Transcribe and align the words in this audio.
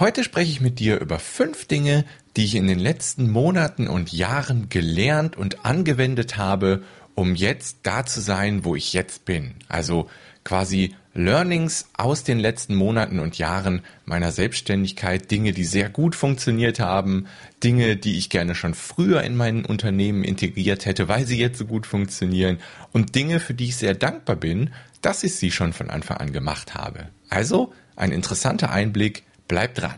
Heute 0.00 0.22
spreche 0.22 0.52
ich 0.52 0.60
mit 0.60 0.78
dir 0.78 1.00
über 1.00 1.18
fünf 1.18 1.66
Dinge, 1.66 2.04
die 2.36 2.44
ich 2.44 2.54
in 2.54 2.68
den 2.68 2.78
letzten 2.78 3.28
Monaten 3.28 3.88
und 3.88 4.12
Jahren 4.12 4.68
gelernt 4.68 5.36
und 5.36 5.64
angewendet 5.64 6.36
habe, 6.36 6.84
um 7.16 7.34
jetzt 7.34 7.78
da 7.82 8.06
zu 8.06 8.20
sein, 8.20 8.64
wo 8.64 8.76
ich 8.76 8.92
jetzt 8.92 9.24
bin. 9.24 9.56
Also 9.66 10.08
quasi 10.44 10.94
Learnings 11.14 11.88
aus 11.94 12.22
den 12.22 12.38
letzten 12.38 12.76
Monaten 12.76 13.18
und 13.18 13.38
Jahren 13.38 13.82
meiner 14.04 14.30
Selbstständigkeit, 14.30 15.32
Dinge, 15.32 15.50
die 15.50 15.64
sehr 15.64 15.88
gut 15.88 16.14
funktioniert 16.14 16.78
haben, 16.78 17.26
Dinge, 17.64 17.96
die 17.96 18.18
ich 18.18 18.30
gerne 18.30 18.54
schon 18.54 18.74
früher 18.74 19.22
in 19.22 19.34
mein 19.34 19.64
Unternehmen 19.64 20.22
integriert 20.22 20.86
hätte, 20.86 21.08
weil 21.08 21.26
sie 21.26 21.40
jetzt 21.40 21.58
so 21.58 21.66
gut 21.66 21.88
funktionieren 21.88 22.58
und 22.92 23.16
Dinge, 23.16 23.40
für 23.40 23.54
die 23.54 23.64
ich 23.64 23.76
sehr 23.76 23.94
dankbar 23.94 24.36
bin, 24.36 24.70
dass 25.02 25.24
ich 25.24 25.34
sie 25.34 25.50
schon 25.50 25.72
von 25.72 25.90
Anfang 25.90 26.18
an 26.18 26.32
gemacht 26.32 26.74
habe. 26.74 27.08
Also 27.30 27.72
ein 27.96 28.12
interessanter 28.12 28.70
Einblick, 28.70 29.24
bleibt 29.48 29.80
dran. 29.80 29.94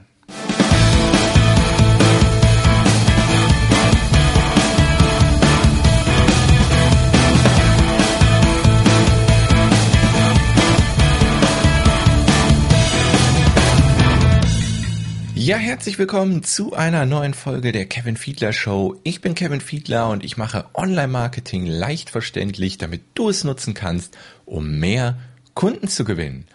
Ja, 15.35 15.57
herzlich 15.57 15.99
willkommen 15.99 16.45
zu 16.45 16.75
einer 16.75 17.07
neuen 17.07 17.35
Folge 17.35 17.73
der 17.73 17.87
Kevin 17.87 18.17
Fiedler 18.17 18.53
Show. 18.53 19.01
Ich 19.03 19.21
bin 19.21 19.35
Kevin 19.35 19.61
Fiedler 19.61 20.09
und 20.11 20.23
ich 20.23 20.37
mache 20.37 20.67
Online-Marketing 20.75 21.67
leicht 21.67 22.11
verständlich, 22.11 22.79
damit 22.79 23.03
du 23.15 23.31
es 23.31 23.43
nutzen 23.43 23.75
kannst, 23.75 24.17
um 24.45 24.79
mehr 24.79 25.19
Kunden 25.55 25.89
zu 25.89 26.05
gewinnen. 26.05 26.47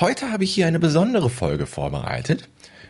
Heute 0.00 0.32
habe 0.32 0.44
ich 0.44 0.54
hier 0.54 0.66
eine 0.66 0.78
besondere 0.78 1.28
Folge 1.28 1.66
vorbereitet. 1.66 2.48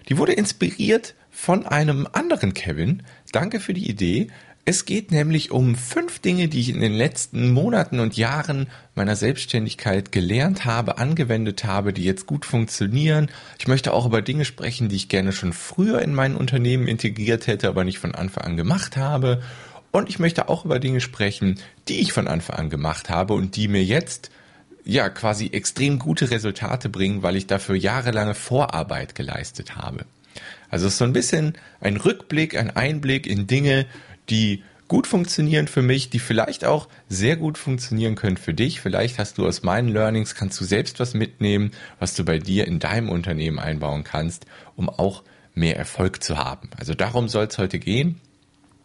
Die 0.09 0.17
wurde 0.17 0.33
inspiriert 0.33 1.17
von 1.29 1.67
einem 1.67 2.07
anderen 2.13 2.55
Kevin. 2.55 3.03
Danke 3.33 3.59
für 3.59 3.75
die 3.75 3.91
Idee. 3.91 4.29
Es 4.65 4.85
geht 4.85 5.11
nämlich 5.11 5.51
um 5.51 5.75
fünf 5.75 6.21
Dinge, 6.21 6.47
die 6.47 6.61
ich 6.61 6.69
in 6.69 6.80
den 6.80 6.93
letzten 6.93 7.51
Monaten 7.51 7.99
und 7.99 8.17
Jahren 8.17 8.69
meiner 8.95 9.17
Selbstständigkeit 9.17 10.13
gelernt 10.13 10.65
habe, 10.65 10.99
angewendet 10.99 11.65
habe, 11.65 11.93
die 11.93 12.05
jetzt 12.05 12.27
gut 12.27 12.45
funktionieren. 12.45 13.29
Ich 13.59 13.67
möchte 13.67 13.93
auch 13.93 14.07
über 14.07 14.23
Dinge 14.23 14.45
sprechen, 14.45 14.89
die 14.89 14.95
ich 14.95 15.09
gerne 15.09 15.33
schon 15.33 15.52
früher 15.52 16.02
in 16.02 16.15
mein 16.15 16.37
Unternehmen 16.37 16.87
integriert 16.87 17.49
hätte, 17.49 17.67
aber 17.67 17.83
nicht 17.83 17.99
von 17.99 18.15
Anfang 18.15 18.45
an 18.45 18.57
gemacht 18.57 18.97
habe. 18.97 19.43
Und 19.91 20.09
ich 20.09 20.21
möchte 20.21 20.49
auch 20.49 20.65
über 20.65 20.79
Dinge 20.79 21.01
sprechen, 21.01 21.59
die 21.89 21.99
ich 21.99 22.13
von 22.13 22.29
Anfang 22.29 22.57
an 22.57 22.71
gemacht 22.71 23.11
habe 23.11 23.35
und 23.35 23.57
die 23.57 23.67
mir 23.67 23.83
jetzt 23.83 24.30
ja 24.85 25.09
quasi 25.09 25.49
extrem 25.53 25.99
gute 25.99 26.31
Resultate 26.31 26.89
bringen, 26.89 27.23
weil 27.23 27.37
ich 27.37 27.47
dafür 27.47 27.77
jahrelange 27.77 28.35
Vorarbeit 28.35 29.15
geleistet 29.15 29.77
habe. 29.77 30.05
Also 30.69 30.87
es 30.87 30.95
ist 30.95 30.99
so 30.99 31.05
ein 31.05 31.13
bisschen 31.13 31.55
ein 31.81 31.97
Rückblick, 31.97 32.57
ein 32.57 32.71
Einblick 32.71 33.27
in 33.27 33.47
Dinge, 33.47 33.87
die 34.29 34.63
gut 34.89 35.07
funktionieren 35.07 35.69
für 35.69 35.83
mich, 35.83 36.11
die 36.11 36.19
vielleicht 36.19 36.65
auch 36.65 36.89
sehr 37.09 37.37
gut 37.37 37.59
funktionieren 37.59 38.17
können 38.17 38.37
für 38.37 38.55
dich. 38.55 38.81
Vielleicht 38.81 39.19
hast 39.19 39.39
du 39.39 39.47
aus 39.47 39.63
meinen 39.63 39.89
Learnings, 39.89 40.35
kannst 40.35 40.61
du 40.61 40.65
selbst 40.65 40.99
was 40.99 41.15
mitnehmen, 41.15 41.71
was 41.99 42.15
du 42.15 42.25
bei 42.25 42.39
dir 42.39 42.67
in 42.67 42.81
deinem 42.81 43.09
Unternehmen 43.09 43.61
einbauen 43.61 44.03
kannst, 44.03 44.47
um 44.75 44.89
auch 44.89 45.23
mehr 45.55 45.77
Erfolg 45.77 46.23
zu 46.25 46.39
haben. 46.39 46.71
Also 46.77 46.95
darum 46.95 47.29
soll 47.29 47.47
es 47.47 47.59
heute 47.59 47.79
gehen. 47.79 48.21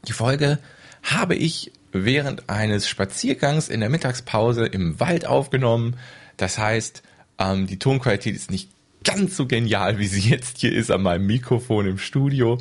Die 0.08 0.14
Folge 0.14 0.60
habe 1.02 1.36
ich 1.36 1.72
während 2.04 2.50
eines 2.50 2.88
Spaziergangs 2.88 3.70
in 3.70 3.80
der 3.80 3.90
Mittagspause 3.90 4.66
im 4.66 5.00
Wald 5.00 5.26
aufgenommen. 5.26 5.96
Das 6.38 6.58
heißt, 6.58 7.04
ähm, 7.40 7.68
die 7.68 7.80
Tonqualität 7.80 8.36
ist 8.36 8.52
nicht 8.52 8.70
ganz 9.04 9.38
so 9.38 9.46
genial, 9.46 10.00
wie 10.00 10.08
sie 10.08 10.30
jetzt 10.30 10.58
hier 10.58 10.73
ist 10.73 10.92
an 10.92 11.04
meinem 11.04 11.26
Mikrofon 11.26 11.88
im 11.88 11.98
Studio. 11.98 12.58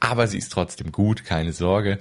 Aber 0.00 0.26
sie 0.26 0.38
ist 0.38 0.50
trotzdem 0.50 0.92
gut, 0.92 1.24
keine 1.24 1.52
Sorge. 1.52 1.98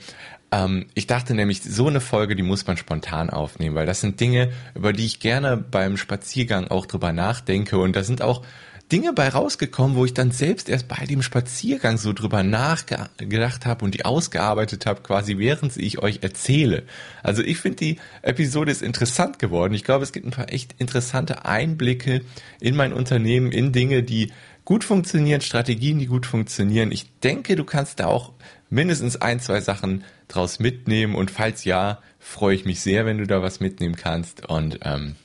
Ähm, 0.52 0.86
ich 0.94 1.08
dachte 1.08 1.34
nämlich, 1.34 1.62
so 1.62 1.88
eine 1.88 2.00
Folge, 2.00 2.36
die 2.36 2.44
muss 2.44 2.66
man 2.66 2.78
spontan 2.78 3.30
aufnehmen, 3.30 3.76
weil 3.76 3.86
das 3.86 4.02
sind 4.02 4.20
Dinge, 4.20 4.52
über 4.76 4.94
die 4.94 5.06
ich 5.06 5.20
gerne 5.20 5.58
beim 5.58 5.98
Spaziergang 5.98 6.68
auch 6.68 6.86
drüber 6.86 7.12
nachdenke. 7.12 7.78
Und 7.78 7.96
da 7.96 8.04
sind 8.04 8.22
auch 8.22 8.44
Dinge 8.92 9.12
bei 9.12 9.28
rausgekommen, 9.28 9.98
wo 9.98 10.06
ich 10.06 10.14
dann 10.14 10.32
selbst 10.32 10.70
erst 10.70 10.88
bei 10.88 11.06
dem 11.06 11.22
Spaziergang 11.22 11.98
so 11.98 12.14
drüber 12.14 12.44
nachgedacht 12.44 13.66
habe 13.66 13.84
und 13.84 13.94
die 13.94 14.06
ausgearbeitet 14.06 14.86
habe, 14.86 15.02
quasi 15.02 15.38
während 15.38 15.76
ich 15.76 16.00
euch 16.00 16.20
erzähle. 16.22 16.84
Also 17.22 17.42
ich 17.42 17.58
finde, 17.58 17.78
die 17.78 17.98
Episode 18.22 18.72
ist 18.72 18.82
interessant 18.82 19.40
geworden. 19.40 19.74
Ich 19.74 19.84
glaube, 19.84 20.04
es 20.04 20.14
gibt 20.14 20.26
ein 20.26 20.32
paar 20.32 20.54
echt 20.54 20.76
interessante 20.78 21.44
Einblicke 21.44 22.22
in 22.62 22.78
mein 22.78 22.94
Unternehmen, 22.94 23.52
in 23.52 23.74
Dinge, 23.74 24.04
die 24.04 24.32
gut 24.64 24.86
funktionieren, 24.86 25.42
Strategien, 25.42 26.00
die 26.00 26.08
gut 26.08 26.26
funktionieren. 26.26 26.92
Ich 26.92 27.10
denke, 27.20 27.58
du 27.58 27.66
kannst 27.66 28.00
da 28.00 28.08
auch 28.08 28.32
mindestens 28.70 29.18
ein, 29.18 29.42
zwei 29.42 29.60
Sachen 29.60 30.06
draus 30.30 30.60
mitnehmen 30.60 31.16
und 31.16 31.32
falls 31.32 31.66
ja, 31.66 32.00
freue 32.20 32.56
ich 32.56 32.66
mich 32.66 32.82
sehr, 32.82 33.06
wenn 33.06 33.18
du 33.18 33.28
da 33.28 33.42
was 33.42 33.60
mitnehmen 33.60 33.96
kannst. 33.98 34.46
Und 34.46 34.80
ähm, 34.84 35.16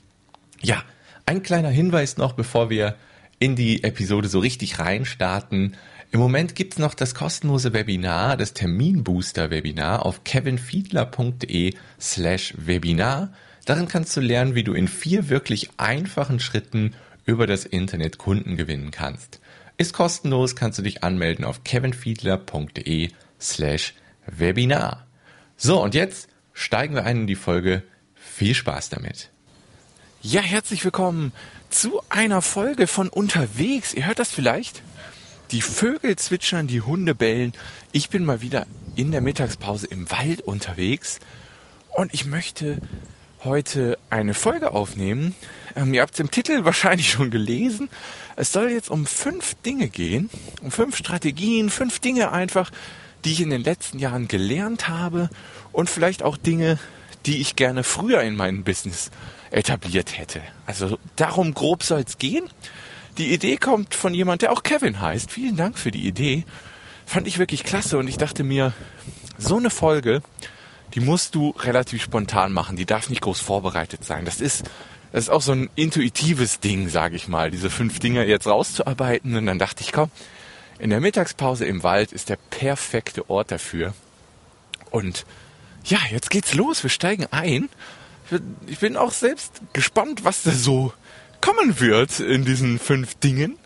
ja, 0.60 0.82
ein 1.26 1.42
kleiner 1.42 1.70
Hinweis 1.70 2.16
noch, 2.16 2.32
bevor 2.32 2.70
wir 2.70 2.96
in 3.42 3.56
die 3.56 3.82
Episode 3.82 4.28
so 4.28 4.38
richtig 4.38 4.78
reinstarten. 4.78 5.76
Im 6.12 6.20
Moment 6.20 6.54
gibt's 6.54 6.78
noch 6.78 6.94
das 6.94 7.12
kostenlose 7.16 7.72
Webinar, 7.72 8.36
das 8.36 8.54
Terminbooster-Webinar 8.54 10.06
auf 10.06 10.22
kevinfiedler.de 10.22 11.74
slash 12.00 12.54
Webinar. 12.56 13.32
Darin 13.64 13.88
kannst 13.88 14.16
du 14.16 14.20
lernen, 14.20 14.54
wie 14.54 14.62
du 14.62 14.74
in 14.74 14.86
vier 14.86 15.28
wirklich 15.28 15.70
einfachen 15.76 16.38
Schritten 16.38 16.94
über 17.24 17.48
das 17.48 17.64
Internet 17.64 18.16
Kunden 18.16 18.56
gewinnen 18.56 18.92
kannst. 18.92 19.40
Ist 19.76 19.92
kostenlos, 19.92 20.54
kannst 20.54 20.78
du 20.78 20.82
dich 20.82 21.02
anmelden 21.02 21.44
auf 21.44 21.64
kevinfiedler.de 21.64 23.10
slash 23.40 23.94
Webinar. 24.24 25.04
So, 25.56 25.82
und 25.82 25.96
jetzt 25.96 26.28
steigen 26.52 26.94
wir 26.94 27.04
ein 27.06 27.22
in 27.22 27.26
die 27.26 27.34
Folge. 27.34 27.82
Viel 28.14 28.54
Spaß 28.54 28.90
damit. 28.90 29.30
Ja, 30.24 30.42
herzlich 30.42 30.84
willkommen 30.84 31.32
zu 31.72 32.02
einer 32.08 32.42
Folge 32.42 32.86
von 32.86 33.08
unterwegs. 33.08 33.94
Ihr 33.94 34.06
hört 34.06 34.18
das 34.18 34.30
vielleicht? 34.30 34.82
Die 35.50 35.62
Vögel 35.62 36.16
zwitschern, 36.16 36.66
die 36.66 36.82
Hunde 36.82 37.14
bellen. 37.14 37.52
Ich 37.92 38.10
bin 38.10 38.24
mal 38.24 38.40
wieder 38.40 38.66
in 38.94 39.10
der 39.10 39.20
Mittagspause 39.20 39.86
im 39.86 40.10
Wald 40.10 40.42
unterwegs 40.42 41.18
und 41.90 42.12
ich 42.14 42.26
möchte 42.26 42.78
heute 43.44 43.98
eine 44.10 44.34
Folge 44.34 44.72
aufnehmen. 44.72 45.34
Ähm, 45.74 45.92
ihr 45.94 46.02
habt 46.02 46.14
es 46.14 46.20
im 46.20 46.30
Titel 46.30 46.64
wahrscheinlich 46.64 47.10
schon 47.10 47.30
gelesen. 47.30 47.88
Es 48.36 48.52
soll 48.52 48.70
jetzt 48.70 48.90
um 48.90 49.06
fünf 49.06 49.54
Dinge 49.66 49.88
gehen, 49.88 50.30
um 50.62 50.70
fünf 50.70 50.96
Strategien, 50.96 51.70
fünf 51.70 51.98
Dinge 51.98 52.32
einfach, 52.32 52.70
die 53.24 53.32
ich 53.32 53.40
in 53.40 53.50
den 53.50 53.64
letzten 53.64 53.98
Jahren 53.98 54.28
gelernt 54.28 54.88
habe 54.88 55.30
und 55.72 55.88
vielleicht 55.88 56.22
auch 56.22 56.36
Dinge, 56.36 56.78
die 57.26 57.40
ich 57.40 57.56
gerne 57.56 57.84
früher 57.84 58.22
in 58.22 58.36
meinem 58.36 58.64
Business 58.64 59.10
etabliert 59.50 60.18
hätte. 60.18 60.40
Also 60.66 60.98
darum 61.16 61.54
grob 61.54 61.82
soll 61.82 62.00
es 62.06 62.18
gehen. 62.18 62.48
Die 63.18 63.32
Idee 63.32 63.56
kommt 63.56 63.94
von 63.94 64.14
jemand, 64.14 64.42
der 64.42 64.52
auch 64.52 64.62
Kevin 64.62 65.00
heißt. 65.00 65.30
Vielen 65.30 65.56
Dank 65.56 65.78
für 65.78 65.90
die 65.90 66.06
Idee. 66.06 66.44
Fand 67.04 67.26
ich 67.26 67.38
wirklich 67.38 67.64
klasse 67.64 67.98
und 67.98 68.08
ich 68.08 68.16
dachte 68.16 68.42
mir, 68.42 68.72
so 69.38 69.58
eine 69.58 69.70
Folge, 69.70 70.22
die 70.94 71.00
musst 71.00 71.34
du 71.34 71.50
relativ 71.50 72.02
spontan 72.02 72.52
machen. 72.52 72.76
Die 72.76 72.86
darf 72.86 73.10
nicht 73.10 73.22
groß 73.22 73.40
vorbereitet 73.40 74.04
sein. 74.04 74.24
Das 74.24 74.40
ist, 74.40 74.64
das 75.12 75.24
ist 75.24 75.30
auch 75.30 75.42
so 75.42 75.52
ein 75.52 75.68
intuitives 75.74 76.60
Ding, 76.60 76.88
sage 76.88 77.16
ich 77.16 77.28
mal, 77.28 77.50
diese 77.50 77.70
fünf 77.70 77.98
Dinge 77.98 78.24
jetzt 78.26 78.46
rauszuarbeiten. 78.46 79.36
Und 79.36 79.46
dann 79.46 79.58
dachte 79.58 79.82
ich, 79.82 79.92
komm, 79.92 80.10
in 80.78 80.90
der 80.90 81.00
Mittagspause 81.00 81.64
im 81.64 81.82
Wald 81.82 82.12
ist 82.12 82.28
der 82.28 82.38
perfekte 82.50 83.28
Ort 83.28 83.50
dafür. 83.50 83.94
Und 84.90 85.26
ja, 85.84 85.98
jetzt 86.10 86.30
geht's 86.30 86.54
los. 86.54 86.82
Wir 86.82 86.90
steigen 86.90 87.26
ein 87.30 87.68
ich 88.66 88.78
bin 88.78 88.96
auch 88.96 89.12
selbst 89.12 89.60
gespannt, 89.72 90.24
was 90.24 90.42
da 90.42 90.52
so 90.52 90.92
kommen 91.40 91.80
wird 91.80 92.20
in 92.20 92.44
diesen 92.44 92.78
fünf 92.78 93.14
Dingen. 93.16 93.58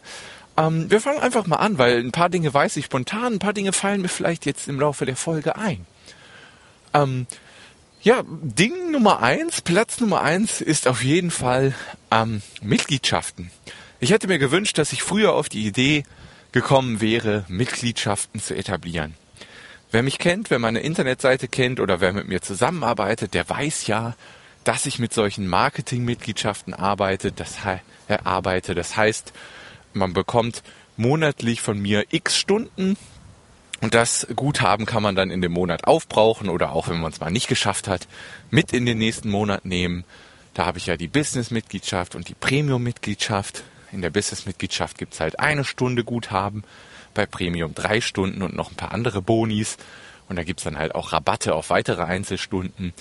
Ähm, 0.57 0.91
wir 0.91 1.01
fangen 1.01 1.21
einfach 1.21 1.47
mal 1.47 1.57
an, 1.57 1.79
weil 1.79 1.99
ein 1.99 2.13
paar 2.13 2.31
Dinge 2.31 2.53
weiß 2.53 2.77
ich 2.77 2.87
spontan, 2.87 3.35
ein 3.35 3.39
paar 3.39 3.53
Dinge 3.53 3.73
fallen 3.73 4.03
mir 4.03 4.09
vielleicht 4.09 4.47
jetzt 4.47 4.69
im 4.69 4.81
Laufe 4.81 5.05
der 5.05 5.17
Folge 5.17 5.57
ein. 5.57 5.87
Ähm, 6.95 7.27
ja, 8.03 8.23
Ding 8.27 8.93
Nummer 8.93 9.23
eins, 9.23 9.61
Platz 9.61 10.01
Nummer 10.01 10.23
eins 10.23 10.61
ist 10.61 10.89
auf 10.89 11.03
jeden 11.03 11.31
Fall 11.31 11.75
ähm, 12.11 12.43
Mitgliedschaften. 12.63 13.51
Ich 14.01 14.11
hätte 14.11 14.29
mir 14.29 14.39
gewünscht, 14.39 14.79
dass 14.79 14.93
ich 14.93 15.03
früher 15.03 15.33
auf 15.33 15.49
die 15.49 15.67
Idee 15.67 16.05
gekommen 16.53 17.01
wäre, 17.01 17.45
Mitgliedschaften 17.49 18.41
zu 18.41 18.55
etablieren. 18.55 19.15
Wer 19.91 20.03
mich 20.03 20.19
kennt, 20.19 20.51
wer 20.51 20.59
meine 20.59 20.81
Internetseite 20.81 21.49
kennt 21.49 21.81
oder 21.81 22.01
wer 22.01 22.13
mit 22.13 22.29
mir 22.29 22.43
zusammenarbeitet, 22.43 23.35
der 23.35 23.49
weiß 23.49 23.87
ja, 23.87 24.15
dass 24.65 24.87
ich 24.87 24.99
mit 24.99 25.15
solchen 25.15 25.47
Marketingmitgliedschaften 25.47 26.75
arbeite. 26.75 27.31
Das, 27.31 27.57
äh, 28.09 28.19
arbeite. 28.25 28.75
das 28.75 28.97
heißt, 28.97 29.33
man 29.93 30.13
bekommt 30.13 30.63
monatlich 30.97 31.61
von 31.61 31.79
mir 31.81 32.05
x 32.11 32.37
Stunden 32.37 32.97
und 33.81 33.95
das 33.95 34.27
Guthaben 34.35 34.87
kann 34.87 35.03
man 35.03 35.15
dann 35.15 35.31
in 35.31 35.43
dem 35.43 35.53
Monat 35.53 35.85
aufbrauchen 35.85 36.49
oder 36.49 36.73
auch 36.73 36.89
wenn 36.89 37.01
man 37.01 37.13
es 37.13 37.21
mal 37.21 37.31
nicht 37.31 37.49
geschafft 37.49 37.89
hat, 37.89 38.09
mit 38.51 38.73
in 38.73 38.87
den 38.87 38.99
nächsten 38.99 39.31
Monat 39.31 39.65
nehmen. 39.65 40.05
Da 40.55 40.67
habe 40.67 40.79
ich 40.79 40.87
ja 40.87 40.97
die 40.97 41.09
Business-Mitgliedschaft 41.09 42.15
und 42.15 42.29
die 42.29 42.35
Premium-Mitgliedschaft. 42.35 43.63
In 43.93 44.03
der 44.03 44.11
Business-Mitgliedschaft 44.11 44.99
gibt 44.99 45.15
es 45.15 45.21
halt 45.21 45.39
eine 45.39 45.65
Stunde 45.65 46.03
Guthaben 46.03 46.65
bei 47.17 47.27
Premium 47.27 47.75
drei 47.75 48.01
Stunden 48.01 48.43
und 48.43 48.55
noch 48.55 48.71
ein 48.71 48.77
paar 48.77 48.93
andere 48.93 49.23
Bonis. 49.23 49.77
Und 50.29 50.37
da 50.37 50.45
gibt's 50.45 50.65
dann 50.65 50.79
halt 50.79 50.95
auch 50.95 51.13
Rabatte 51.13 51.55
auf 51.55 51.71
weitere 51.71 52.03
Einzelstunden 52.03 52.93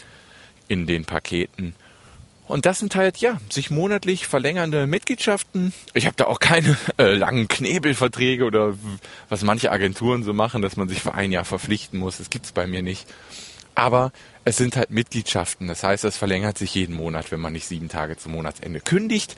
in 0.67 0.87
den 0.87 1.05
Paketen. 1.05 1.75
Und 2.47 2.67
das 2.67 2.77
sind 2.77 2.95
halt, 2.95 3.17
ja, 3.17 3.39
sich 3.49 3.71
monatlich 3.71 4.27
verlängernde 4.27 4.85
Mitgliedschaften. 4.85 5.73
Ich 5.95 6.05
habe 6.05 6.15
da 6.15 6.25
auch 6.25 6.39
keine 6.39 6.77
äh, 6.97 7.15
langen 7.15 7.47
Knebelverträge 7.47 8.45
oder 8.45 8.75
was 9.29 9.41
manche 9.41 9.71
Agenturen 9.71 10.23
so 10.23 10.33
machen, 10.33 10.61
dass 10.61 10.77
man 10.77 10.87
sich 10.87 11.01
für 11.01 11.15
ein 11.15 11.31
Jahr 11.31 11.45
verpflichten 11.45 11.99
muss. 11.99 12.17
Das 12.17 12.29
gibt's 12.29 12.51
bei 12.51 12.67
mir 12.67 12.83
nicht. 12.83 13.07
Aber 13.73 14.11
es 14.45 14.57
sind 14.57 14.77
halt 14.77 14.91
Mitgliedschaften. 14.91 15.67
Das 15.67 15.83
heißt, 15.83 16.05
es 16.05 16.17
verlängert 16.17 16.57
sich 16.57 16.75
jeden 16.75 16.95
Monat, 16.95 17.31
wenn 17.31 17.39
man 17.39 17.53
nicht 17.53 17.65
sieben 17.65 17.89
Tage 17.89 18.15
zum 18.15 18.33
Monatsende 18.33 18.79
kündigt. 18.79 19.35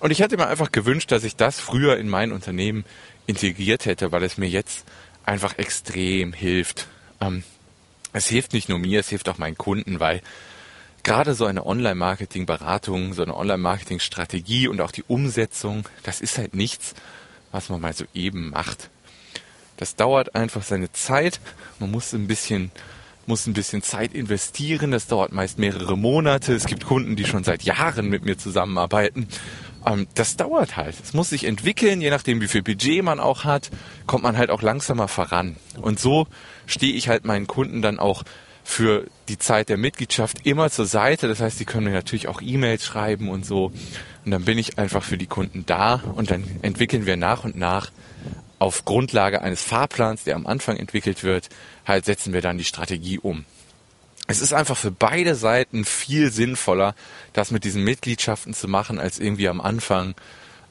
Und 0.00 0.10
ich 0.10 0.20
hätte 0.20 0.36
mir 0.36 0.48
einfach 0.48 0.72
gewünscht, 0.72 1.12
dass 1.12 1.24
ich 1.24 1.36
das 1.36 1.60
früher 1.60 1.98
in 1.98 2.08
mein 2.08 2.32
Unternehmen 2.32 2.84
integriert 3.26 3.84
hätte, 3.84 4.12
weil 4.12 4.24
es 4.24 4.38
mir 4.38 4.48
jetzt 4.48 4.86
einfach 5.24 5.58
extrem 5.58 6.32
hilft. 6.32 6.88
Ähm, 7.20 7.44
es 8.12 8.26
hilft 8.26 8.54
nicht 8.54 8.68
nur 8.68 8.78
mir, 8.78 9.00
es 9.00 9.10
hilft 9.10 9.28
auch 9.28 9.38
meinen 9.38 9.58
Kunden, 9.58 10.00
weil 10.00 10.22
gerade 11.02 11.34
so 11.34 11.46
eine 11.46 11.64
Online-Marketing-Beratung, 11.66 13.12
so 13.12 13.22
eine 13.22 13.36
Online-Marketing-Strategie 13.36 14.68
und 14.68 14.80
auch 14.80 14.90
die 14.90 15.04
Umsetzung, 15.06 15.84
das 16.02 16.20
ist 16.20 16.38
halt 16.38 16.54
nichts, 16.54 16.94
was 17.52 17.68
man 17.68 17.80
mal 17.80 17.92
so 17.92 18.04
eben 18.14 18.50
macht. 18.50 18.90
Das 19.76 19.96
dauert 19.96 20.34
einfach 20.34 20.62
seine 20.62 20.92
Zeit. 20.92 21.40
Man 21.78 21.90
muss 21.90 22.12
ein 22.12 22.26
bisschen, 22.26 22.70
muss 23.26 23.46
ein 23.46 23.54
bisschen 23.54 23.82
Zeit 23.82 24.12
investieren. 24.12 24.90
Das 24.90 25.06
dauert 25.06 25.32
meist 25.32 25.58
mehrere 25.58 25.96
Monate. 25.96 26.52
Es 26.54 26.66
gibt 26.66 26.84
Kunden, 26.84 27.16
die 27.16 27.24
schon 27.24 27.44
seit 27.44 27.62
Jahren 27.62 28.08
mit 28.08 28.24
mir 28.24 28.36
zusammenarbeiten. 28.36 29.28
Ähm, 29.86 30.06
das 30.14 30.36
dauert 30.36 30.76
halt. 30.76 30.94
Es 31.02 31.14
muss 31.14 31.30
sich 31.30 31.44
entwickeln, 31.44 32.00
je 32.00 32.10
nachdem, 32.10 32.40
wie 32.40 32.48
viel 32.48 32.62
Budget 32.62 33.02
man 33.02 33.20
auch 33.20 33.44
hat, 33.44 33.70
kommt 34.06 34.22
man 34.22 34.36
halt 34.36 34.50
auch 34.50 34.62
langsamer 34.62 35.08
voran. 35.08 35.56
Und 35.80 35.98
so 35.98 36.26
stehe 36.66 36.94
ich 36.94 37.08
halt 37.08 37.24
meinen 37.24 37.46
Kunden 37.46 37.82
dann 37.82 37.98
auch 37.98 38.22
für 38.62 39.06
die 39.28 39.38
Zeit 39.38 39.68
der 39.68 39.78
Mitgliedschaft 39.78 40.46
immer 40.46 40.70
zur 40.70 40.86
Seite. 40.86 41.28
Das 41.28 41.40
heißt, 41.40 41.58
sie 41.58 41.64
können 41.64 41.86
mir 41.86 41.92
natürlich 41.92 42.28
auch 42.28 42.40
E-Mails 42.40 42.84
schreiben 42.84 43.28
und 43.28 43.44
so. 43.44 43.72
Und 44.24 44.30
dann 44.30 44.44
bin 44.44 44.58
ich 44.58 44.78
einfach 44.78 45.02
für 45.02 45.18
die 45.18 45.26
Kunden 45.26 45.64
da 45.66 45.94
und 46.14 46.30
dann 46.30 46.44
entwickeln 46.62 47.06
wir 47.06 47.16
nach 47.16 47.44
und 47.44 47.56
nach 47.56 47.90
auf 48.58 48.84
Grundlage 48.84 49.40
eines 49.40 49.64
Fahrplans, 49.64 50.24
der 50.24 50.36
am 50.36 50.46
Anfang 50.46 50.76
entwickelt 50.76 51.24
wird, 51.24 51.48
halt 51.86 52.04
setzen 52.04 52.34
wir 52.34 52.42
dann 52.42 52.58
die 52.58 52.64
Strategie 52.64 53.18
um. 53.18 53.46
Es 54.30 54.40
ist 54.40 54.52
einfach 54.52 54.76
für 54.76 54.90
beide 54.90 55.34
Seiten 55.34 55.84
viel 55.84 56.30
sinnvoller, 56.30 56.94
das 57.32 57.50
mit 57.50 57.64
diesen 57.64 57.82
Mitgliedschaften 57.82 58.54
zu 58.54 58.68
machen, 58.68 58.98
als 58.98 59.18
irgendwie 59.18 59.48
am 59.48 59.60
Anfang 59.60 60.14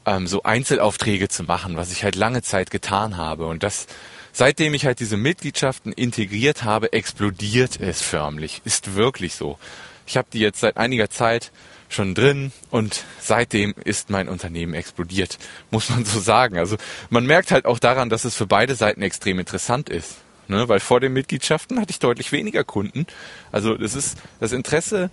ähm, 0.06 0.28
so 0.28 0.44
Einzelaufträge 0.44 1.28
zu 1.28 1.44
machen, 1.44 1.76
was 1.76 1.92
ich 1.92 2.04
halt 2.04 2.16
lange 2.16 2.42
Zeit 2.42 2.72
getan 2.72 3.18
habe. 3.18 3.46
Und 3.46 3.64
das 3.64 3.88
seitdem 4.32 4.74
ich 4.74 4.86
halt 4.86 5.00
diese 5.00 5.18
Mitgliedschaften 5.18 5.92
integriert 5.92 6.64
habe, 6.64 6.94
explodiert 6.94 7.80
es 7.82 8.02
förmlich. 8.02 8.62
Ist 8.66 8.96
wirklich 8.96 9.36
so. 9.36 9.60
Ich 10.08 10.18
habe 10.18 10.28
die 10.32 10.40
jetzt 10.40 10.60
seit 10.60 10.78
einiger 10.78 11.10
Zeit 11.10 11.52
schon 11.90 12.16
drin 12.16 12.52
und 12.70 13.04
seitdem 13.20 13.74
ist 13.84 14.10
mein 14.10 14.30
Unternehmen 14.30 14.74
explodiert, 14.74 15.38
muss 15.72 15.90
man 15.90 16.06
so 16.06 16.20
sagen. 16.20 16.58
Also 16.58 16.78
man 17.10 17.26
merkt 17.26 17.52
halt 17.52 17.66
auch 17.66 17.80
daran, 17.80 18.10
dass 18.10 18.26
es 18.26 18.36
für 18.36 18.48
beide 18.48 18.76
Seiten 18.76 19.02
extrem 19.02 19.40
interessant 19.40 19.90
ist. 19.90 20.16
Ne? 20.50 20.68
Weil 20.68 20.80
vor 20.80 21.00
den 21.00 21.14
Mitgliedschaften 21.14 21.80
hatte 21.80 21.92
ich 21.92 22.00
deutlich 22.00 22.32
weniger 22.32 22.64
Kunden. 22.64 23.06
Also 23.52 23.76
das 23.76 23.96
ist, 23.96 24.18
das 24.40 24.52
Interesse 24.52 25.10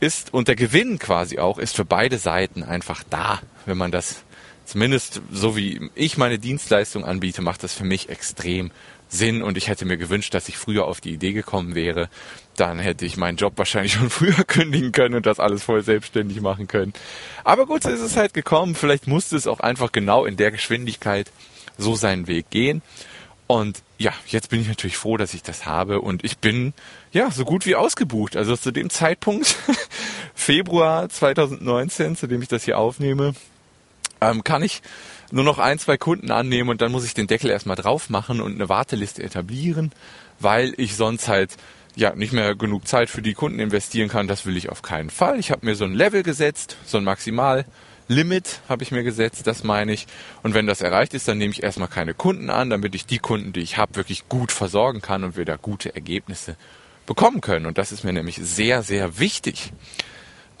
ist 0.00 0.32
und 0.32 0.48
der 0.48 0.56
Gewinn 0.56 0.98
quasi 0.98 1.38
auch 1.38 1.58
ist 1.58 1.76
für 1.76 1.84
beide 1.84 2.18
Seiten 2.18 2.62
einfach 2.62 3.04
da, 3.08 3.40
wenn 3.66 3.76
man 3.76 3.90
das 3.92 4.22
zumindest 4.64 5.22
so 5.32 5.56
wie 5.56 5.90
ich 5.94 6.16
meine 6.18 6.38
Dienstleistung 6.38 7.04
anbiete, 7.04 7.42
macht 7.42 7.62
das 7.62 7.74
für 7.74 7.84
mich 7.84 8.08
extrem 8.08 8.70
Sinn 9.08 9.42
und 9.42 9.56
ich 9.56 9.68
hätte 9.68 9.84
mir 9.84 9.96
gewünscht, 9.96 10.34
dass 10.34 10.48
ich 10.48 10.58
früher 10.58 10.84
auf 10.84 11.00
die 11.00 11.12
Idee 11.12 11.32
gekommen 11.32 11.74
wäre. 11.74 12.08
Dann 12.56 12.78
hätte 12.78 13.06
ich 13.06 13.16
meinen 13.16 13.36
Job 13.36 13.54
wahrscheinlich 13.56 13.92
schon 13.94 14.10
früher 14.10 14.44
kündigen 14.44 14.92
können 14.92 15.14
und 15.14 15.26
das 15.26 15.40
alles 15.40 15.62
voll 15.62 15.82
selbstständig 15.82 16.40
machen 16.40 16.66
können. 16.66 16.92
Aber 17.44 17.66
gut, 17.66 17.82
so 17.82 17.90
ist 17.90 18.00
es 18.00 18.16
halt 18.16 18.34
gekommen. 18.34 18.74
Vielleicht 18.74 19.06
musste 19.06 19.36
es 19.36 19.46
auch 19.46 19.60
einfach 19.60 19.92
genau 19.92 20.24
in 20.24 20.36
der 20.36 20.50
Geschwindigkeit 20.50 21.30
so 21.78 21.94
seinen 21.94 22.26
Weg 22.26 22.50
gehen. 22.50 22.82
Und 23.46 23.82
ja, 23.98 24.12
jetzt 24.26 24.48
bin 24.48 24.60
ich 24.60 24.68
natürlich 24.68 24.96
froh, 24.96 25.16
dass 25.16 25.34
ich 25.34 25.42
das 25.42 25.66
habe 25.66 26.00
und 26.00 26.24
ich 26.24 26.38
bin 26.38 26.72
ja 27.12 27.30
so 27.32 27.44
gut 27.44 27.66
wie 27.66 27.74
ausgebucht. 27.74 28.36
Also 28.36 28.56
zu 28.56 28.70
dem 28.70 28.90
Zeitpunkt, 28.90 29.56
Februar 30.34 31.08
2019, 31.08 32.16
zu 32.16 32.28
dem 32.28 32.40
ich 32.40 32.48
das 32.48 32.64
hier 32.64 32.78
aufnehme, 32.78 33.34
ähm, 34.20 34.44
kann 34.44 34.62
ich 34.62 34.82
nur 35.32 35.44
noch 35.44 35.58
ein, 35.58 35.80
zwei 35.80 35.96
Kunden 35.96 36.30
annehmen 36.30 36.70
und 36.70 36.80
dann 36.80 36.92
muss 36.92 37.04
ich 37.04 37.12
den 37.12 37.26
Deckel 37.26 37.50
erstmal 37.50 37.76
drauf 37.76 38.08
machen 38.08 38.40
und 38.40 38.54
eine 38.54 38.68
Warteliste 38.68 39.22
etablieren, 39.22 39.90
weil 40.38 40.74
ich 40.76 40.94
sonst 40.94 41.26
halt 41.26 41.56
ja 41.96 42.14
nicht 42.14 42.32
mehr 42.32 42.54
genug 42.54 42.86
Zeit 42.86 43.10
für 43.10 43.22
die 43.22 43.34
Kunden 43.34 43.58
investieren 43.58 44.08
kann. 44.08 44.28
Das 44.28 44.46
will 44.46 44.56
ich 44.56 44.68
auf 44.68 44.82
keinen 44.82 45.10
Fall. 45.10 45.40
Ich 45.40 45.50
habe 45.50 45.66
mir 45.66 45.74
so 45.74 45.84
ein 45.84 45.94
Level 45.94 46.22
gesetzt, 46.22 46.76
so 46.86 46.98
ein 46.98 47.04
Maximallimit 48.08 48.60
habe 48.68 48.82
ich 48.82 48.90
mir 48.90 49.02
gesetzt, 49.02 49.46
das 49.46 49.64
meine 49.64 49.92
ich. 49.92 50.06
Und 50.42 50.54
wenn 50.54 50.66
das 50.66 50.80
erreicht 50.80 51.14
ist, 51.14 51.28
dann 51.28 51.38
nehme 51.38 51.52
ich 51.52 51.62
erstmal 51.62 51.88
keine 51.88 52.14
Kunden 52.14 52.50
an, 52.50 52.70
damit 52.70 52.94
ich 52.94 53.06
die 53.06 53.18
Kunden, 53.18 53.52
die 53.52 53.60
ich 53.60 53.76
habe, 53.76 53.96
wirklich 53.96 54.28
gut 54.28 54.50
versorgen 54.50 55.02
kann 55.02 55.24
und 55.24 55.36
wir 55.36 55.44
da 55.44 55.56
gute 55.56 55.94
Ergebnisse 55.94 56.56
bekommen 57.06 57.40
können. 57.40 57.66
Und 57.66 57.78
das 57.78 57.92
ist 57.92 58.04
mir 58.04 58.12
nämlich 58.12 58.36
sehr, 58.42 58.82
sehr 58.82 59.18
wichtig. 59.18 59.72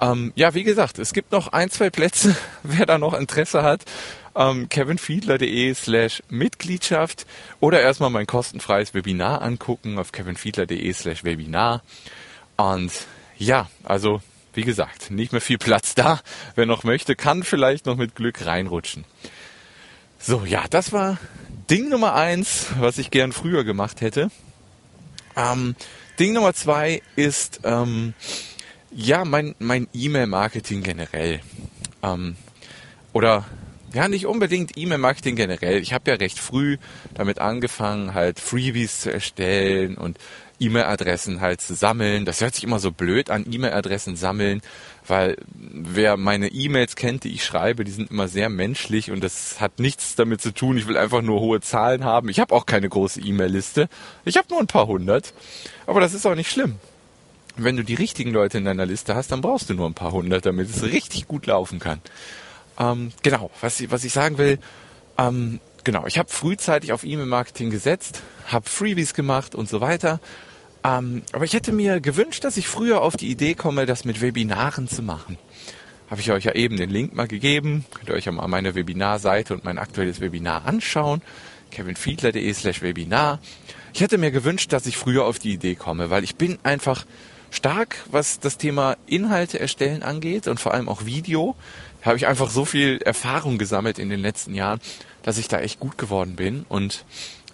Ähm, 0.00 0.32
ja, 0.36 0.54
wie 0.54 0.62
gesagt, 0.62 0.98
es 0.98 1.12
gibt 1.12 1.32
noch 1.32 1.48
ein, 1.48 1.70
zwei 1.70 1.90
Plätze, 1.90 2.36
wer 2.62 2.86
da 2.86 2.98
noch 2.98 3.14
Interesse 3.14 3.62
hat. 3.62 3.84
Ähm, 4.36 4.68
kevinfiedler.de 4.68 5.74
slash 5.74 6.22
Mitgliedschaft 6.28 7.26
oder 7.60 7.80
erstmal 7.80 8.10
mein 8.10 8.26
kostenfreies 8.26 8.94
Webinar 8.94 9.42
angucken 9.42 9.98
auf 9.98 10.12
kevinfiedler.de 10.12 10.92
slash 10.92 11.24
Webinar. 11.24 11.82
Und 12.56 12.92
ja, 13.38 13.68
also 13.84 14.20
wie 14.54 14.62
gesagt, 14.62 15.10
nicht 15.10 15.32
mehr 15.32 15.40
viel 15.40 15.58
Platz 15.58 15.94
da. 15.94 16.20
Wer 16.54 16.66
noch 16.66 16.84
möchte, 16.84 17.16
kann 17.16 17.42
vielleicht 17.42 17.86
noch 17.86 17.96
mit 17.96 18.14
Glück 18.14 18.44
reinrutschen. 18.44 19.04
So, 20.18 20.44
ja, 20.44 20.64
das 20.68 20.92
war 20.92 21.18
Ding 21.70 21.88
Nummer 21.88 22.14
eins, 22.14 22.66
was 22.78 22.98
ich 22.98 23.10
gern 23.10 23.32
früher 23.32 23.64
gemacht 23.64 24.00
hätte. 24.00 24.30
Ähm, 25.36 25.76
Ding 26.18 26.32
Nummer 26.32 26.54
zwei 26.54 27.02
ist, 27.14 27.60
ähm, 27.64 28.14
ja, 28.90 29.24
mein, 29.24 29.54
mein 29.58 29.86
E-Mail-Marketing 29.92 30.82
generell. 30.82 31.40
Ähm, 32.02 32.36
oder 33.12 33.44
ja, 33.94 34.08
nicht 34.08 34.26
unbedingt 34.26 34.76
E-Mail-Marketing 34.76 35.36
generell. 35.36 35.80
Ich 35.80 35.92
habe 35.92 36.10
ja 36.10 36.16
recht 36.16 36.38
früh 36.38 36.78
damit 37.14 37.38
angefangen, 37.38 38.14
halt 38.14 38.40
Freebies 38.40 39.00
zu 39.00 39.12
erstellen 39.12 39.96
und 39.96 40.18
E-Mail-Adressen 40.60 41.40
halt 41.40 41.60
zu 41.60 41.74
sammeln. 41.74 42.24
Das 42.24 42.40
hört 42.40 42.54
sich 42.54 42.64
immer 42.64 42.78
so 42.78 42.92
blöd 42.92 43.30
an, 43.30 43.46
E-Mail-Adressen 43.50 44.16
sammeln, 44.16 44.60
weil 45.06 45.36
wer 45.54 46.16
meine 46.16 46.48
E-Mails 46.48 46.96
kennt, 46.96 47.24
die 47.24 47.32
ich 47.32 47.44
schreibe, 47.44 47.84
die 47.84 47.90
sind 47.90 48.10
immer 48.10 48.28
sehr 48.28 48.48
menschlich 48.48 49.10
und 49.10 49.22
das 49.22 49.60
hat 49.60 49.78
nichts 49.78 50.14
damit 50.16 50.40
zu 50.40 50.52
tun. 50.52 50.76
Ich 50.76 50.86
will 50.86 50.96
einfach 50.96 51.22
nur 51.22 51.40
hohe 51.40 51.60
Zahlen 51.60 52.04
haben. 52.04 52.28
Ich 52.28 52.40
habe 52.40 52.54
auch 52.54 52.66
keine 52.66 52.88
große 52.88 53.20
E-Mail-Liste. 53.20 53.88
Ich 54.24 54.36
habe 54.36 54.48
nur 54.50 54.60
ein 54.60 54.66
paar 54.66 54.86
hundert. 54.86 55.32
Aber 55.86 56.00
das 56.00 56.14
ist 56.14 56.26
auch 56.26 56.34
nicht 56.34 56.50
schlimm 56.50 56.76
wenn 57.58 57.76
du 57.76 57.82
die 57.82 57.94
richtigen 57.94 58.30
Leute 58.30 58.58
in 58.58 58.64
deiner 58.64 58.86
Liste 58.86 59.14
hast, 59.14 59.32
dann 59.32 59.40
brauchst 59.40 59.68
du 59.68 59.74
nur 59.74 59.88
ein 59.88 59.94
paar 59.94 60.12
hundert, 60.12 60.46
damit 60.46 60.70
es 60.70 60.82
richtig 60.82 61.26
gut 61.26 61.46
laufen 61.46 61.78
kann. 61.78 62.00
Ähm, 62.78 63.12
genau, 63.22 63.50
was 63.60 63.80
ich, 63.80 63.90
was 63.90 64.04
ich 64.04 64.12
sagen 64.12 64.38
will, 64.38 64.58
ähm, 65.18 65.60
genau, 65.84 66.06
ich 66.06 66.18
habe 66.18 66.28
frühzeitig 66.28 66.92
auf 66.92 67.04
E-Mail-Marketing 67.04 67.70
gesetzt, 67.70 68.22
habe 68.46 68.68
Freebies 68.68 69.14
gemacht 69.14 69.54
und 69.54 69.68
so 69.68 69.80
weiter. 69.80 70.20
Ähm, 70.84 71.22
aber 71.32 71.44
ich 71.44 71.52
hätte 71.52 71.72
mir 71.72 72.00
gewünscht, 72.00 72.44
dass 72.44 72.56
ich 72.56 72.68
früher 72.68 73.02
auf 73.02 73.16
die 73.16 73.30
Idee 73.30 73.54
komme, 73.54 73.86
das 73.86 74.04
mit 74.04 74.20
Webinaren 74.20 74.88
zu 74.88 75.02
machen. 75.02 75.38
Habe 76.10 76.20
ich 76.20 76.30
euch 76.30 76.44
ja 76.44 76.54
eben 76.54 76.76
den 76.76 76.90
Link 76.90 77.14
mal 77.14 77.28
gegeben. 77.28 77.84
Könnt 77.94 78.08
ihr 78.08 78.14
euch 78.14 78.24
ja 78.24 78.32
mal 78.32 78.48
meine 78.48 78.74
Webinarseite 78.74 79.54
und 79.54 79.64
mein 79.64 79.78
aktuelles 79.78 80.20
Webinar 80.20 80.64
anschauen. 80.64 81.20
kevinfiedler.de 81.70 82.52
slash 82.54 82.80
Webinar. 82.80 83.40
Ich 83.92 84.00
hätte 84.00 84.16
mir 84.16 84.30
gewünscht, 84.30 84.72
dass 84.72 84.86
ich 84.86 84.96
früher 84.96 85.24
auf 85.24 85.38
die 85.38 85.52
Idee 85.52 85.74
komme, 85.74 86.08
weil 86.08 86.24
ich 86.24 86.36
bin 86.36 86.58
einfach 86.62 87.04
stark, 87.50 87.96
was 88.10 88.40
das 88.40 88.58
Thema 88.58 88.96
Inhalte 89.06 89.58
erstellen 89.60 90.02
angeht 90.02 90.48
und 90.48 90.60
vor 90.60 90.72
allem 90.72 90.88
auch 90.88 91.04
Video. 91.04 91.56
Da 92.00 92.06
habe 92.06 92.16
ich 92.16 92.26
einfach 92.26 92.50
so 92.50 92.64
viel 92.64 92.98
Erfahrung 93.04 93.58
gesammelt 93.58 93.98
in 93.98 94.08
den 94.08 94.20
letzten 94.20 94.54
Jahren, 94.54 94.80
dass 95.22 95.36
ich 95.36 95.48
da 95.48 95.60
echt 95.60 95.80
gut 95.80 95.98
geworden 95.98 96.36
bin. 96.36 96.64
Und 96.68 97.04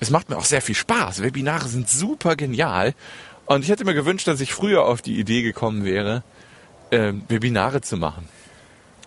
es 0.05 0.11
macht 0.11 0.29
mir 0.29 0.37
auch 0.37 0.45
sehr 0.45 0.63
viel 0.63 0.75
Spaß. 0.75 1.23
Webinare 1.23 1.69
sind 1.69 1.89
super 1.89 2.37
genial. 2.37 2.95
Und 3.47 3.65
ich 3.65 3.71
hätte 3.71 3.85
mir 3.85 3.95
gewünscht, 3.95 4.29
dass 4.29 4.41
ich 4.41 4.55
früher 4.55 4.85
auf 4.85 5.03
die 5.03 5.19
Idee 5.19 5.43
gekommen 5.43 5.85
wäre, 5.85 6.23
äh, 6.91 7.13
Webinare 7.29 7.81
zu 7.81 7.97
machen. 7.97 8.29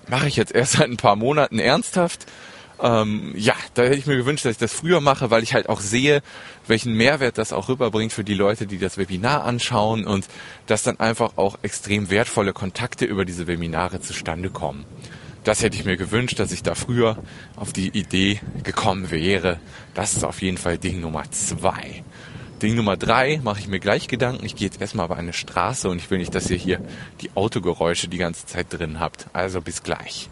Mache 0.08 0.28
ich 0.28 0.36
jetzt 0.36 0.54
erst 0.54 0.74
seit 0.74 0.90
ein 0.90 0.98
paar 0.98 1.16
Monaten 1.16 1.60
ernsthaft 1.60 2.26
ähm, 2.80 3.34
ja, 3.36 3.56
da 3.74 3.84
hätte 3.84 3.96
ich 3.96 4.06
mir 4.06 4.18
gewünscht, 4.18 4.46
dass 4.46 4.52
ich 4.52 4.58
das 4.58 4.74
früher 4.74 5.02
mache, 5.02 5.32
weil 5.32 5.44
ich 5.44 5.54
halt 5.54 5.70
auch 5.70 5.80
sehe, 5.80 6.22
welchen 6.68 6.94
Mehrwert 6.94 7.38
das 7.38 7.54
auch 7.54 7.70
rüberbringt 7.70 8.14
für 8.14 8.24
die 8.24 8.36
Leute, 8.36 8.68
die 8.68 8.78
das 8.78 8.98
Webinar 8.98 9.44
anschauen 9.46 10.06
und 10.06 10.28
dass 10.68 10.84
dann 10.84 11.00
einfach 11.00 11.38
auch 11.38 11.58
extrem 11.64 12.10
wertvolle 12.10 12.54
Kontakte 12.54 13.06
über 13.06 13.26
diese 13.26 13.48
Webinare 13.48 14.00
zustande 14.02 14.50
kommen. 14.50 14.86
Das 15.48 15.64
hätte 15.64 15.78
ich 15.78 15.86
mir 15.86 15.96
gewünscht, 15.96 16.40
dass 16.40 16.52
ich 16.52 16.62
da 16.62 16.76
früher 16.76 17.18
auf 17.56 17.72
die 17.72 17.88
Idee 17.88 18.42
gekommen 18.64 19.12
wäre. 19.12 19.60
Das 19.94 20.14
ist 20.14 20.26
auf 20.26 20.42
jeden 20.42 20.58
Fall 20.58 20.78
Ding 20.78 21.00
Nummer 21.00 21.24
zwei. 21.32 22.04
Ding 22.62 22.76
Nummer 22.76 22.98
drei 22.98 23.40
mache 23.42 23.60
ich 23.60 23.68
mir 23.70 23.80
gleich 23.80 24.10
Gedanken. 24.10 24.46
Ich 24.46 24.58
gehe 24.58 24.68
jetzt 24.68 24.82
erstmal 24.82 25.06
über 25.06 25.16
eine 25.16 25.32
Straße 25.32 25.88
und 25.88 26.00
ich 26.00 26.12
will 26.12 26.18
nicht, 26.18 26.36
dass 26.36 26.50
ihr 26.50 26.58
hier 26.58 26.82
die 27.22 27.30
Autogeräusche 27.36 28.10
die 28.10 28.18
ganze 28.18 28.46
Zeit 28.46 28.68
drin 28.72 29.00
habt. 29.00 29.28
Also 29.32 29.62
bis 29.62 29.84
gleich. 29.84 30.30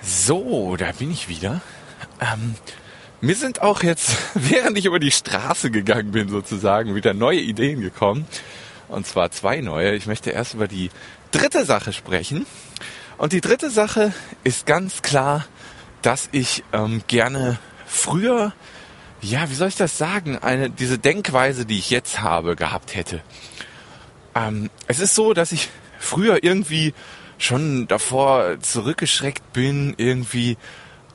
So, 0.00 0.76
da 0.76 0.92
bin 0.92 1.10
ich 1.10 1.28
wieder. 1.28 1.60
Ähm, 2.20 2.54
mir 3.20 3.34
sind 3.34 3.62
auch 3.62 3.82
jetzt, 3.82 4.16
während 4.34 4.78
ich 4.78 4.84
über 4.84 5.00
die 5.00 5.10
Straße 5.10 5.72
gegangen 5.72 6.12
bin, 6.12 6.28
sozusagen, 6.28 6.94
wieder 6.94 7.14
neue 7.14 7.40
Ideen 7.40 7.80
gekommen. 7.80 8.26
Und 8.86 9.08
zwar 9.08 9.32
zwei 9.32 9.60
neue. 9.60 9.96
Ich 9.96 10.06
möchte 10.06 10.30
erst 10.30 10.54
über 10.54 10.68
die 10.68 10.90
dritte 11.32 11.64
Sache 11.64 11.92
sprechen. 11.92 12.46
Und 13.18 13.32
die 13.32 13.40
dritte 13.40 13.70
Sache 13.70 14.12
ist 14.44 14.66
ganz 14.66 15.02
klar, 15.02 15.46
dass 16.02 16.28
ich 16.32 16.64
ähm, 16.72 17.02
gerne 17.06 17.58
früher, 17.86 18.52
ja, 19.22 19.48
wie 19.50 19.54
soll 19.54 19.68
ich 19.68 19.76
das 19.76 19.96
sagen, 19.96 20.38
eine 20.38 20.68
diese 20.68 20.98
Denkweise, 20.98 21.64
die 21.64 21.78
ich 21.78 21.90
jetzt 21.90 22.20
habe, 22.20 22.56
gehabt 22.56 22.94
hätte. 22.94 23.22
Ähm, 24.34 24.70
es 24.86 25.00
ist 25.00 25.14
so, 25.14 25.32
dass 25.32 25.52
ich 25.52 25.70
früher 25.98 26.44
irgendwie 26.44 26.92
schon 27.38 27.88
davor 27.88 28.60
zurückgeschreckt 28.60 29.52
bin, 29.52 29.94
irgendwie 29.96 30.58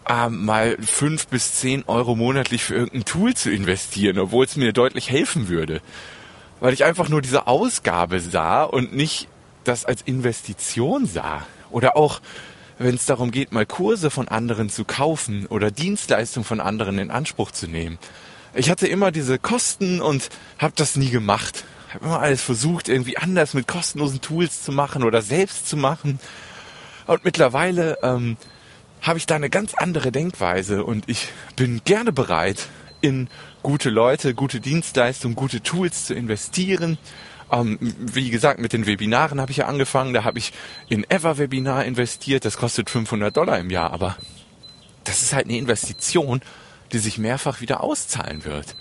ähm, 0.10 0.46
mal 0.46 0.77
fünf 0.81 1.27
bis 1.27 1.55
zehn 1.55 1.84
Euro 1.86 2.15
monatlich 2.15 2.63
für 2.63 2.75
irgendein 2.75 3.05
Tool 3.05 3.36
zu 3.36 3.51
investieren, 3.51 4.17
obwohl 4.17 4.46
es 4.46 4.55
mir 4.55 4.74
deutlich 4.74 5.12
helfen 5.12 5.50
würde. 5.50 5.81
Weil 6.60 6.74
ich 6.74 6.84
einfach 6.84 7.10
nur 7.10 7.22
diese 7.22 7.48
Ausgabe 7.48 8.20
sah 8.20 8.63
und 8.63 8.93
nicht 8.96 9.27
das 9.63 9.86
als 9.86 10.01
Investition 10.01 11.05
sah. 11.05 11.46
Oder 11.72 11.98
auch, 11.98 12.22
wenn 12.78 12.96
es 12.96 13.06
darum 13.06 13.32
geht, 13.32 13.51
mal 13.51 13.66
Kurse 13.66 14.10
von 14.10 14.28
anderen 14.28 14.70
zu 14.70 14.86
kaufen 14.86 15.46
oder 15.48 15.72
Dienstleistungen 15.72 16.46
von 16.46 16.60
anderen 16.60 17.00
in 17.00 17.12
Anspruch 17.12 17.51
zu 17.51 17.68
nehmen. 17.68 17.98
Ich 18.54 18.70
hatte 18.70 18.88
immer 18.88 19.12
diese 19.12 19.40
Kosten 19.40 20.01
und 20.01 20.30
habe 20.58 20.74
das 20.75 20.96
nie 20.96 21.10
gemacht. 21.10 21.63
Habe 21.94 22.06
immer 22.06 22.20
alles 22.20 22.42
versucht, 22.42 22.90
irgendwie 22.90 23.18
anders 23.18 23.54
mit 23.54 23.68
kostenlosen 23.68 24.22
Tools 24.22 24.63
zu 24.63 24.72
machen 24.72 25.04
oder 25.04 25.22
selbst 25.22 25.68
zu 25.68 25.78
machen. 25.78 26.20
Und 27.08 27.24
mittlerweile 27.25 27.98
ähm, 28.04 28.38
habe 29.01 29.18
ich 29.18 29.25
da 29.25 29.36
eine 29.36 29.50
ganz 29.50 29.74
andere 29.74 30.12
Denkweise 30.12 30.84
und 30.84 31.08
ich 31.08 31.30
bin 31.56 31.82
gerne 31.86 32.12
bereit, 32.12 32.68
in 33.01 33.30
gute 33.63 33.90
Leute, 33.90 34.36
gute 34.36 34.60
Dienstleistungen, 34.60 35.36
gute 35.36 35.62
Tools 35.62 36.06
zu 36.06 36.13
investieren 36.13 36.98
ähm, 37.51 37.77
wie 37.81 38.29
gesagt, 38.29 38.60
mit 38.60 38.74
den 38.74 38.86
Webinaren 38.86 39.41
habe 39.41 39.51
ich 39.51 39.58
ja 39.58 39.65
angefangen. 39.65 40.13
Da 40.13 40.24
habe 40.24 40.39
ich 40.39 40.53
in 40.88 41.10
Ever-Webinar 41.10 41.86
investiert. 41.86 42.46
Das 42.46 42.58
kostet 42.58 42.89
500 42.89 43.36
Dollar 43.36 43.60
im 43.60 43.70
Jahr. 43.70 43.91
Aber 43.91 44.15
das 45.03 45.22
ist 45.22 45.34
halt 45.34 45.46
eine 45.46 45.58
Investition, 45.58 46.41
die 46.93 47.00
sich 47.00 47.17
mehrfach 47.17 47.62
wieder 47.62 47.81
auszahlen 47.81 48.46
wird. 48.46 48.75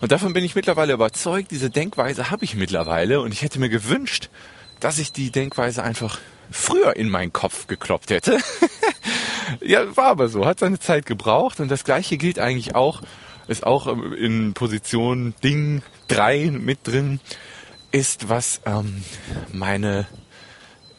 Und 0.00 0.12
davon 0.12 0.32
bin 0.32 0.44
ich 0.44 0.54
mittlerweile 0.54 0.92
überzeugt. 0.92 1.50
Diese 1.50 1.70
Denkweise 1.70 2.30
habe 2.30 2.44
ich 2.44 2.54
mittlerweile. 2.54 3.20
Und 3.20 3.32
ich 3.32 3.42
hätte 3.42 3.58
mir 3.58 3.68
gewünscht, 3.68 4.28
dass 4.80 4.98
ich 4.98 5.12
die 5.12 5.30
Denkweise 5.30 5.82
einfach 5.82 6.18
früher 6.50 6.96
in 6.96 7.08
meinen 7.08 7.32
Kopf 7.32 7.66
gekloppt 7.66 8.10
hätte. 8.10 8.38
ja, 9.60 9.96
war 9.96 10.06
aber 10.06 10.28
so. 10.28 10.46
Hat 10.46 10.58
seine 10.58 10.78
Zeit 10.78 11.06
gebraucht. 11.06 11.60
Und 11.60 11.70
das 11.70 11.84
Gleiche 11.84 12.18
gilt 12.18 12.38
eigentlich 12.38 12.74
auch, 12.74 13.02
ist 13.48 13.64
auch 13.64 13.86
in 13.86 14.52
Position 14.52 15.34
Ding 15.42 15.82
3 16.08 16.50
mit 16.50 16.86
drin 16.86 17.20
ist, 17.92 18.28
was 18.28 18.60
ähm, 18.66 19.02
meine, 19.52 20.06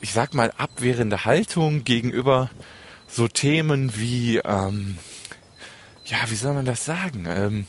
ich 0.02 0.14
sag 0.14 0.34
mal, 0.34 0.52
abwehrende 0.58 1.26
Haltung 1.26 1.84
gegenüber 1.84 2.50
so 3.08 3.28
Themen 3.28 3.92
wie, 3.98 4.38
ähm, 4.38 4.98
ja, 6.06 6.18
wie 6.28 6.36
soll 6.36 6.54
man 6.54 6.66
das 6.66 6.86
sagen? 6.86 7.26
Ähm, 7.28 7.68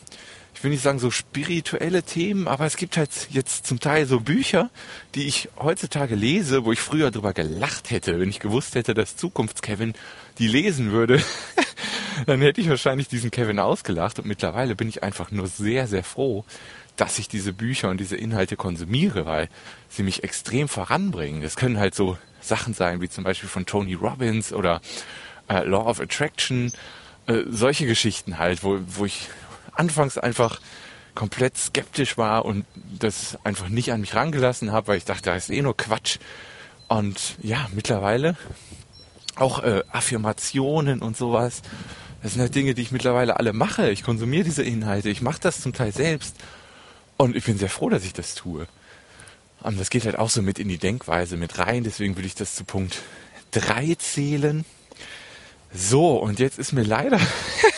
ich 0.54 0.64
will 0.64 0.70
nicht 0.70 0.82
sagen 0.84 1.00
so 1.00 1.10
spirituelle 1.10 2.04
Themen, 2.04 2.46
aber 2.46 2.66
es 2.66 2.76
gibt 2.76 2.96
halt 2.96 3.10
jetzt 3.30 3.66
zum 3.66 3.80
Teil 3.80 4.06
so 4.06 4.20
Bücher, 4.20 4.70
die 5.16 5.26
ich 5.26 5.48
heutzutage 5.58 6.14
lese, 6.14 6.64
wo 6.64 6.70
ich 6.70 6.78
früher 6.78 7.10
drüber 7.10 7.32
gelacht 7.32 7.90
hätte, 7.90 8.20
wenn 8.20 8.28
ich 8.28 8.38
gewusst 8.38 8.76
hätte, 8.76 8.94
dass 8.94 9.16
Zukunftskevin 9.16 9.94
die 10.38 10.46
lesen 10.46 10.92
würde. 10.92 11.20
dann 12.26 12.40
hätte 12.40 12.60
ich 12.60 12.68
wahrscheinlich 12.68 13.08
diesen 13.08 13.32
Kevin 13.32 13.58
ausgelacht 13.58 14.20
und 14.20 14.26
mittlerweile 14.26 14.76
bin 14.76 14.88
ich 14.88 15.02
einfach 15.02 15.32
nur 15.32 15.48
sehr, 15.48 15.88
sehr 15.88 16.04
froh, 16.04 16.44
dass 16.96 17.18
ich 17.18 17.28
diese 17.28 17.52
Bücher 17.52 17.88
und 17.90 17.98
diese 17.98 18.16
Inhalte 18.16 18.56
konsumiere, 18.56 19.26
weil 19.26 19.48
sie 19.88 20.02
mich 20.02 20.24
extrem 20.24 20.68
voranbringen. 20.68 21.42
Das 21.42 21.56
können 21.56 21.78
halt 21.78 21.94
so 21.94 22.18
Sachen 22.40 22.74
sein, 22.74 23.00
wie 23.00 23.08
zum 23.08 23.24
Beispiel 23.24 23.48
von 23.48 23.66
Tony 23.66 23.94
Robbins 23.94 24.52
oder 24.52 24.80
äh, 25.48 25.64
Law 25.64 25.88
of 25.88 26.00
Attraction, 26.00 26.72
äh, 27.26 27.42
solche 27.48 27.86
Geschichten 27.86 28.38
halt, 28.38 28.62
wo, 28.62 28.78
wo 28.86 29.06
ich 29.06 29.28
anfangs 29.74 30.18
einfach 30.18 30.60
komplett 31.14 31.56
skeptisch 31.56 32.16
war 32.16 32.44
und 32.44 32.64
das 32.98 33.38
einfach 33.44 33.68
nicht 33.68 33.92
an 33.92 34.00
mich 34.00 34.14
rangelassen 34.14 34.72
habe, 34.72 34.88
weil 34.88 34.98
ich 34.98 35.04
dachte, 35.04 35.30
das 35.30 35.48
ist 35.48 35.56
eh 35.56 35.62
nur 35.62 35.76
Quatsch. 35.76 36.18
Und 36.88 37.36
ja, 37.42 37.68
mittlerweile 37.72 38.36
auch 39.36 39.62
äh, 39.62 39.82
Affirmationen 39.90 41.00
und 41.00 41.16
sowas. 41.16 41.62
Das 42.22 42.32
sind 42.32 42.40
halt 42.40 42.54
Dinge, 42.54 42.74
die 42.74 42.82
ich 42.82 42.92
mittlerweile 42.92 43.38
alle 43.38 43.52
mache. 43.52 43.90
Ich 43.90 44.04
konsumiere 44.04 44.44
diese 44.44 44.62
Inhalte. 44.62 45.08
Ich 45.08 45.22
mache 45.22 45.40
das 45.40 45.60
zum 45.60 45.72
Teil 45.72 45.92
selbst. 45.92 46.36
Und 47.22 47.36
ich 47.36 47.44
bin 47.44 47.56
sehr 47.56 47.68
froh, 47.68 47.88
dass 47.88 48.04
ich 48.04 48.14
das 48.14 48.34
tue. 48.34 48.66
Und 49.60 49.78
das 49.78 49.90
geht 49.90 50.06
halt 50.06 50.18
auch 50.18 50.28
so 50.28 50.42
mit 50.42 50.58
in 50.58 50.66
die 50.66 50.78
Denkweise 50.78 51.36
mit 51.36 51.56
rein. 51.56 51.84
Deswegen 51.84 52.16
würde 52.16 52.26
ich 52.26 52.34
das 52.34 52.56
zu 52.56 52.64
Punkt 52.64 53.00
3 53.52 53.94
zählen. 53.94 54.64
So, 55.72 56.16
und 56.16 56.40
jetzt 56.40 56.58
ist 56.58 56.72
mir 56.72 56.82
leider 56.82 57.20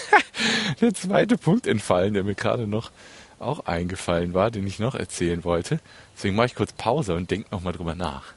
der 0.80 0.94
zweite 0.94 1.36
Punkt 1.36 1.66
entfallen, 1.66 2.14
der 2.14 2.24
mir 2.24 2.34
gerade 2.34 2.66
noch 2.66 2.90
auch 3.38 3.66
eingefallen 3.66 4.32
war, 4.32 4.50
den 4.50 4.66
ich 4.66 4.78
noch 4.78 4.94
erzählen 4.94 5.44
wollte. 5.44 5.78
Deswegen 6.16 6.36
mache 6.36 6.46
ich 6.46 6.54
kurz 6.54 6.72
Pause 6.72 7.14
und 7.14 7.30
denke 7.30 7.50
nochmal 7.50 7.74
drüber 7.74 7.94
nach. 7.94 8.32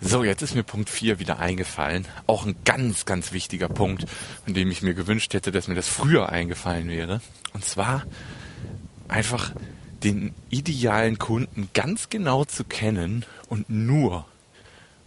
So, 0.00 0.22
jetzt 0.22 0.42
ist 0.42 0.54
mir 0.54 0.62
Punkt 0.62 0.88
4 0.88 1.18
wieder 1.18 1.40
eingefallen. 1.40 2.06
Auch 2.28 2.46
ein 2.46 2.54
ganz, 2.64 3.06
ganz 3.06 3.32
wichtiger 3.32 3.68
Punkt, 3.68 4.06
von 4.44 4.54
dem 4.54 4.70
ich 4.70 4.82
mir 4.82 4.94
gewünscht 4.94 5.34
hätte, 5.34 5.50
dass 5.50 5.66
mir 5.66 5.74
das 5.74 5.88
früher 5.88 6.28
eingefallen 6.28 6.88
wäre. 6.88 7.22
Und 7.54 7.64
zwar 7.64 8.04
einfach 9.08 9.52
den 10.04 10.34
idealen 10.50 11.18
Kunden 11.18 11.70
ganz 11.74 12.10
genau 12.10 12.44
zu 12.44 12.64
kennen 12.64 13.24
und 13.48 13.68
nur 13.68 14.26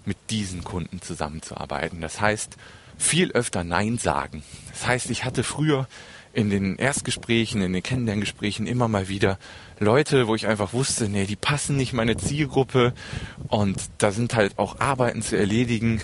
mit 0.05 0.17
diesen 0.29 0.63
Kunden 0.63 1.01
zusammenzuarbeiten. 1.01 2.01
Das 2.01 2.19
heißt, 2.19 2.57
viel 2.97 3.31
öfter 3.31 3.63
Nein 3.63 3.97
sagen. 3.97 4.43
Das 4.69 4.87
heißt, 4.87 5.09
ich 5.09 5.25
hatte 5.25 5.43
früher 5.43 5.87
in 6.33 6.49
den 6.49 6.77
Erstgesprächen, 6.77 7.61
in 7.61 7.73
den 7.73 7.83
Kennenlerngesprächen 7.83 8.67
immer 8.67 8.87
mal 8.87 9.09
wieder 9.09 9.37
Leute, 9.79 10.27
wo 10.27 10.35
ich 10.35 10.47
einfach 10.47 10.73
wusste, 10.73 11.09
nee, 11.09 11.25
die 11.25 11.35
passen 11.35 11.75
nicht 11.75 11.91
meine 11.91 12.15
Zielgruppe 12.15 12.93
und 13.47 13.81
da 13.97 14.11
sind 14.11 14.35
halt 14.35 14.57
auch 14.57 14.79
Arbeiten 14.79 15.21
zu 15.21 15.37
erledigen, 15.37 16.01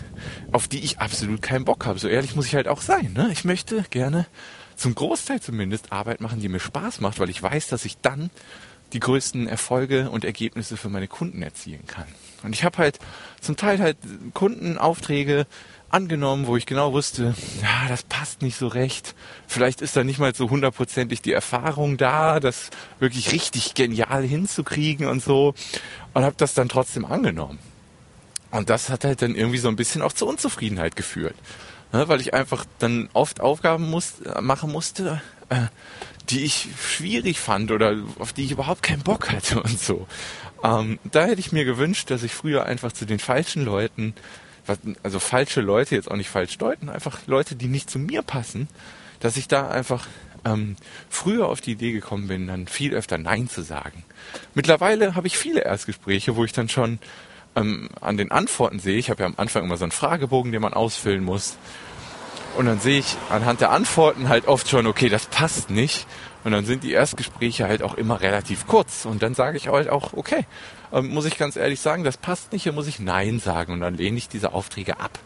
auf 0.51 0.67
die 0.67 0.83
ich 0.83 0.99
absolut 0.99 1.41
keinen 1.41 1.63
Bock 1.63 1.85
habe. 1.85 1.99
So 1.99 2.07
ehrlich 2.07 2.35
muss 2.35 2.47
ich 2.47 2.55
halt 2.55 2.67
auch 2.67 2.81
sein. 2.81 3.13
Ne? 3.13 3.29
Ich 3.31 3.45
möchte 3.45 3.83
gerne 3.89 4.25
zum 4.75 4.95
Großteil 4.95 5.41
zumindest 5.41 5.91
Arbeit 5.91 6.21
machen, 6.21 6.41
die 6.41 6.49
mir 6.49 6.59
Spaß 6.59 6.99
macht, 6.99 7.19
weil 7.19 7.29
ich 7.29 7.41
weiß, 7.41 7.67
dass 7.67 7.85
ich 7.85 7.97
dann 8.01 8.29
die 8.93 8.99
größten 8.99 9.47
Erfolge 9.47 10.09
und 10.09 10.25
Ergebnisse 10.25 10.77
für 10.77 10.89
meine 10.89 11.07
Kunden 11.07 11.41
erzielen 11.41 11.85
kann. 11.87 12.05
Und 12.43 12.53
ich 12.53 12.63
habe 12.63 12.77
halt 12.77 12.99
zum 13.41 13.57
Teil 13.57 13.79
halt 13.79 13.97
Kundenaufträge 14.33 15.47
angenommen, 15.89 16.47
wo 16.47 16.57
ich 16.57 16.65
genau 16.65 16.93
wusste, 16.93 17.33
ja, 17.61 17.87
das 17.87 18.03
passt 18.03 18.41
nicht 18.41 18.57
so 18.57 18.67
recht. 18.67 19.15
Vielleicht 19.47 19.81
ist 19.81 19.95
da 19.95 20.03
nicht 20.03 20.19
mal 20.19 20.35
so 20.35 20.49
hundertprozentig 20.49 21.21
die 21.21 21.31
Erfahrung 21.31 21.97
da, 21.97 22.39
das 22.39 22.69
wirklich 22.99 23.31
richtig 23.31 23.73
genial 23.73 24.23
hinzukriegen 24.23 25.07
und 25.07 25.23
so. 25.23 25.53
Und 26.13 26.23
habe 26.23 26.35
das 26.37 26.53
dann 26.53 26.69
trotzdem 26.69 27.05
angenommen. 27.05 27.59
Und 28.51 28.69
das 28.69 28.89
hat 28.89 29.03
halt 29.03 29.21
dann 29.21 29.35
irgendwie 29.35 29.57
so 29.57 29.67
ein 29.67 29.75
bisschen 29.75 30.01
auch 30.01 30.13
zur 30.13 30.27
Unzufriedenheit 30.27 30.95
geführt. 30.95 31.35
Ne, 31.93 32.09
weil 32.09 32.19
ich 32.19 32.33
einfach 32.33 32.65
dann 32.79 33.07
oft 33.13 33.39
Aufgaben 33.39 33.89
muss, 33.89 34.15
machen 34.41 34.71
musste, 34.71 35.21
äh, 35.47 35.67
die 36.29 36.43
ich 36.43 36.67
schwierig 36.79 37.39
fand 37.39 37.71
oder 37.71 37.95
auf 38.19 38.33
die 38.33 38.45
ich 38.45 38.51
überhaupt 38.51 38.83
keinen 38.83 39.03
Bock 39.03 39.31
hatte 39.31 39.61
und 39.63 39.79
so. 39.79 40.07
Ähm, 40.63 40.99
da 41.11 41.25
hätte 41.25 41.39
ich 41.39 41.51
mir 41.51 41.65
gewünscht, 41.65 42.09
dass 42.09 42.23
ich 42.23 42.33
früher 42.33 42.65
einfach 42.65 42.91
zu 42.91 43.05
den 43.05 43.19
falschen 43.19 43.63
Leuten, 43.63 44.13
also 45.03 45.19
falsche 45.19 45.61
Leute 45.61 45.95
jetzt 45.95 46.11
auch 46.11 46.15
nicht 46.15 46.29
falsch 46.29 46.57
deuten, 46.57 46.89
einfach 46.89 47.19
Leute, 47.27 47.55
die 47.55 47.67
nicht 47.67 47.89
zu 47.89 47.99
mir 47.99 48.21
passen, 48.21 48.67
dass 49.19 49.37
ich 49.37 49.47
da 49.47 49.69
einfach 49.69 50.07
ähm, 50.45 50.75
früher 51.09 51.47
auf 51.47 51.61
die 51.61 51.71
Idee 51.71 51.91
gekommen 51.91 52.27
bin, 52.27 52.47
dann 52.47 52.67
viel 52.67 52.93
öfter 52.93 53.17
Nein 53.17 53.49
zu 53.49 53.61
sagen. 53.61 54.03
Mittlerweile 54.53 55.15
habe 55.15 55.27
ich 55.27 55.37
viele 55.37 55.61
Erstgespräche, 55.61 56.35
wo 56.35 56.43
ich 56.43 56.53
dann 56.53 56.69
schon 56.69 56.99
ähm, 57.55 57.89
an 58.01 58.17
den 58.17 58.31
Antworten 58.31 58.79
sehe, 58.79 58.97
ich 58.97 59.09
habe 59.09 59.21
ja 59.21 59.25
am 59.27 59.35
Anfang 59.37 59.63
immer 59.63 59.77
so 59.77 59.85
einen 59.85 59.91
Fragebogen, 59.91 60.51
den 60.51 60.61
man 60.61 60.73
ausfüllen 60.73 61.23
muss, 61.23 61.57
und 62.57 62.65
dann 62.65 62.79
sehe 62.79 62.99
ich 62.99 63.15
anhand 63.29 63.61
der 63.61 63.71
Antworten 63.71 64.29
halt 64.29 64.47
oft 64.47 64.67
schon, 64.67 64.87
okay, 64.87 65.09
das 65.09 65.27
passt 65.27 65.69
nicht. 65.69 66.07
Und 66.43 66.53
dann 66.53 66.65
sind 66.65 66.83
die 66.83 66.91
Erstgespräche 66.91 67.67
halt 67.67 67.83
auch 67.83 67.93
immer 67.93 68.21
relativ 68.21 68.67
kurz. 68.67 69.05
Und 69.05 69.21
dann 69.21 69.35
sage 69.35 69.57
ich 69.57 69.67
halt 69.67 69.89
auch, 69.89 70.13
okay, 70.13 70.45
ähm, 70.91 71.09
muss 71.09 71.25
ich 71.25 71.37
ganz 71.37 71.55
ehrlich 71.55 71.79
sagen, 71.79 72.03
das 72.03 72.17
passt 72.17 72.53
nicht, 72.53 72.63
hier 72.63 72.71
muss 72.71 72.87
ich 72.87 72.99
Nein 72.99 73.39
sagen. 73.39 73.73
Und 73.73 73.81
dann 73.81 73.95
lehne 73.95 74.17
ich 74.17 74.27
diese 74.27 74.53
Aufträge 74.53 74.99
ab. 74.99 75.19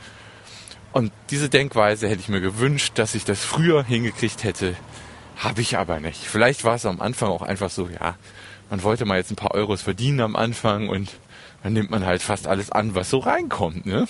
Und 0.92 1.14
diese 1.30 1.48
Denkweise 1.48 2.10
hätte 2.10 2.20
ich 2.20 2.28
mir 2.28 2.42
gewünscht, 2.42 2.94
dass 2.96 3.16
ich 3.16 3.24
das 3.24 3.40
früher 3.46 3.84
hingekriegt 3.84 4.44
hätte. 4.44 4.76
Habe 5.38 5.62
ich 5.62 5.78
aber 5.78 6.00
nicht. 6.00 6.26
Vielleicht 6.26 6.66
war 6.66 6.76
es 6.76 6.86
am 6.86 7.00
Anfang 7.00 7.30
auch 7.30 7.44
einfach 7.44 7.70
so, 7.70 7.88
ja, 7.88 8.16
man 8.70 8.84
wollte 8.84 9.06
mal 9.06 9.18
jetzt 9.18 9.32
ein 9.32 9.38
paar 9.38 9.54
Euros 9.54 9.82
verdienen 9.82 10.20
am 10.20 10.36
Anfang 10.36 10.90
und 10.90 11.10
dann 11.64 11.74
nimmt 11.74 11.92
man 11.92 12.06
halt 12.06 12.22
fast 12.22 12.48
alles 12.48 12.72
an, 12.72 12.96
was 12.96 13.10
so 13.10 13.20
reinkommt. 13.20 13.86
Ne? 13.86 14.08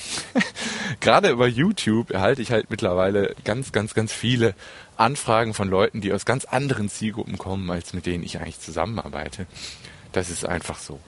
Gerade 1.02 1.30
über 1.30 1.48
YouTube 1.48 2.12
erhalte 2.12 2.42
ich 2.42 2.52
halt 2.52 2.70
mittlerweile 2.70 3.36
ganz, 3.44 3.72
ganz, 3.72 3.94
ganz 3.94 4.14
viele 4.14 4.56
Anfragen 4.98 5.54
von 5.54 5.68
Leuten, 5.68 6.02
die 6.02 6.14
aus 6.14 6.26
ganz 6.26 6.46
anderen 6.46 6.90
Zielgruppen 6.90 7.38
kommen, 7.38 7.70
als 7.70 7.94
mit 7.94 8.06
denen 8.06 8.24
ich 8.24 8.40
eigentlich 8.40 8.60
zusammenarbeite. 8.60 9.48
Das 10.12 10.30
ist 10.30 10.46
einfach 10.46 10.78
so. 10.78 11.00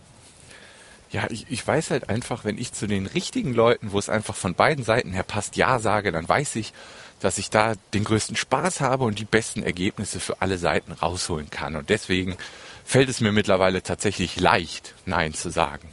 Ja, 1.11 1.27
ich, 1.29 1.45
ich 1.49 1.65
weiß 1.65 1.91
halt 1.91 2.09
einfach, 2.09 2.43
wenn 2.43 2.57
ich 2.57 2.73
zu 2.73 2.87
den 2.87 3.05
richtigen 3.05 3.53
Leuten, 3.53 3.91
wo 3.91 3.99
es 3.99 4.09
einfach 4.09 4.35
von 4.35 4.55
beiden 4.55 4.83
Seiten 4.83 5.11
her 5.11 5.23
passt, 5.23 5.55
Ja 5.55 5.77
sage, 5.77 6.11
dann 6.11 6.27
weiß 6.27 6.55
ich, 6.55 6.73
dass 7.19 7.37
ich 7.37 7.51
da 7.51 7.75
den 7.93 8.03
größten 8.03 8.35
Spaß 8.35 8.81
habe 8.81 9.05
und 9.05 9.19
die 9.19 9.25
besten 9.25 9.63
Ergebnisse 9.63 10.19
für 10.19 10.41
alle 10.41 10.57
Seiten 10.57 10.91
rausholen 10.91 11.51
kann. 11.51 11.75
Und 11.75 11.89
deswegen 11.89 12.35
fällt 12.83 13.09
es 13.09 13.21
mir 13.21 13.31
mittlerweile 13.31 13.83
tatsächlich 13.83 14.39
leicht, 14.39 14.95
Nein 15.05 15.33
zu 15.33 15.51
sagen. 15.51 15.87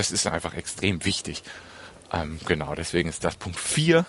Das 0.00 0.10
ist 0.10 0.26
einfach 0.26 0.54
extrem 0.54 1.04
wichtig. 1.04 1.42
Ähm, 2.10 2.40
genau, 2.46 2.74
deswegen 2.74 3.10
ist 3.10 3.22
das 3.22 3.36
Punkt 3.36 3.60
4. 3.60 4.06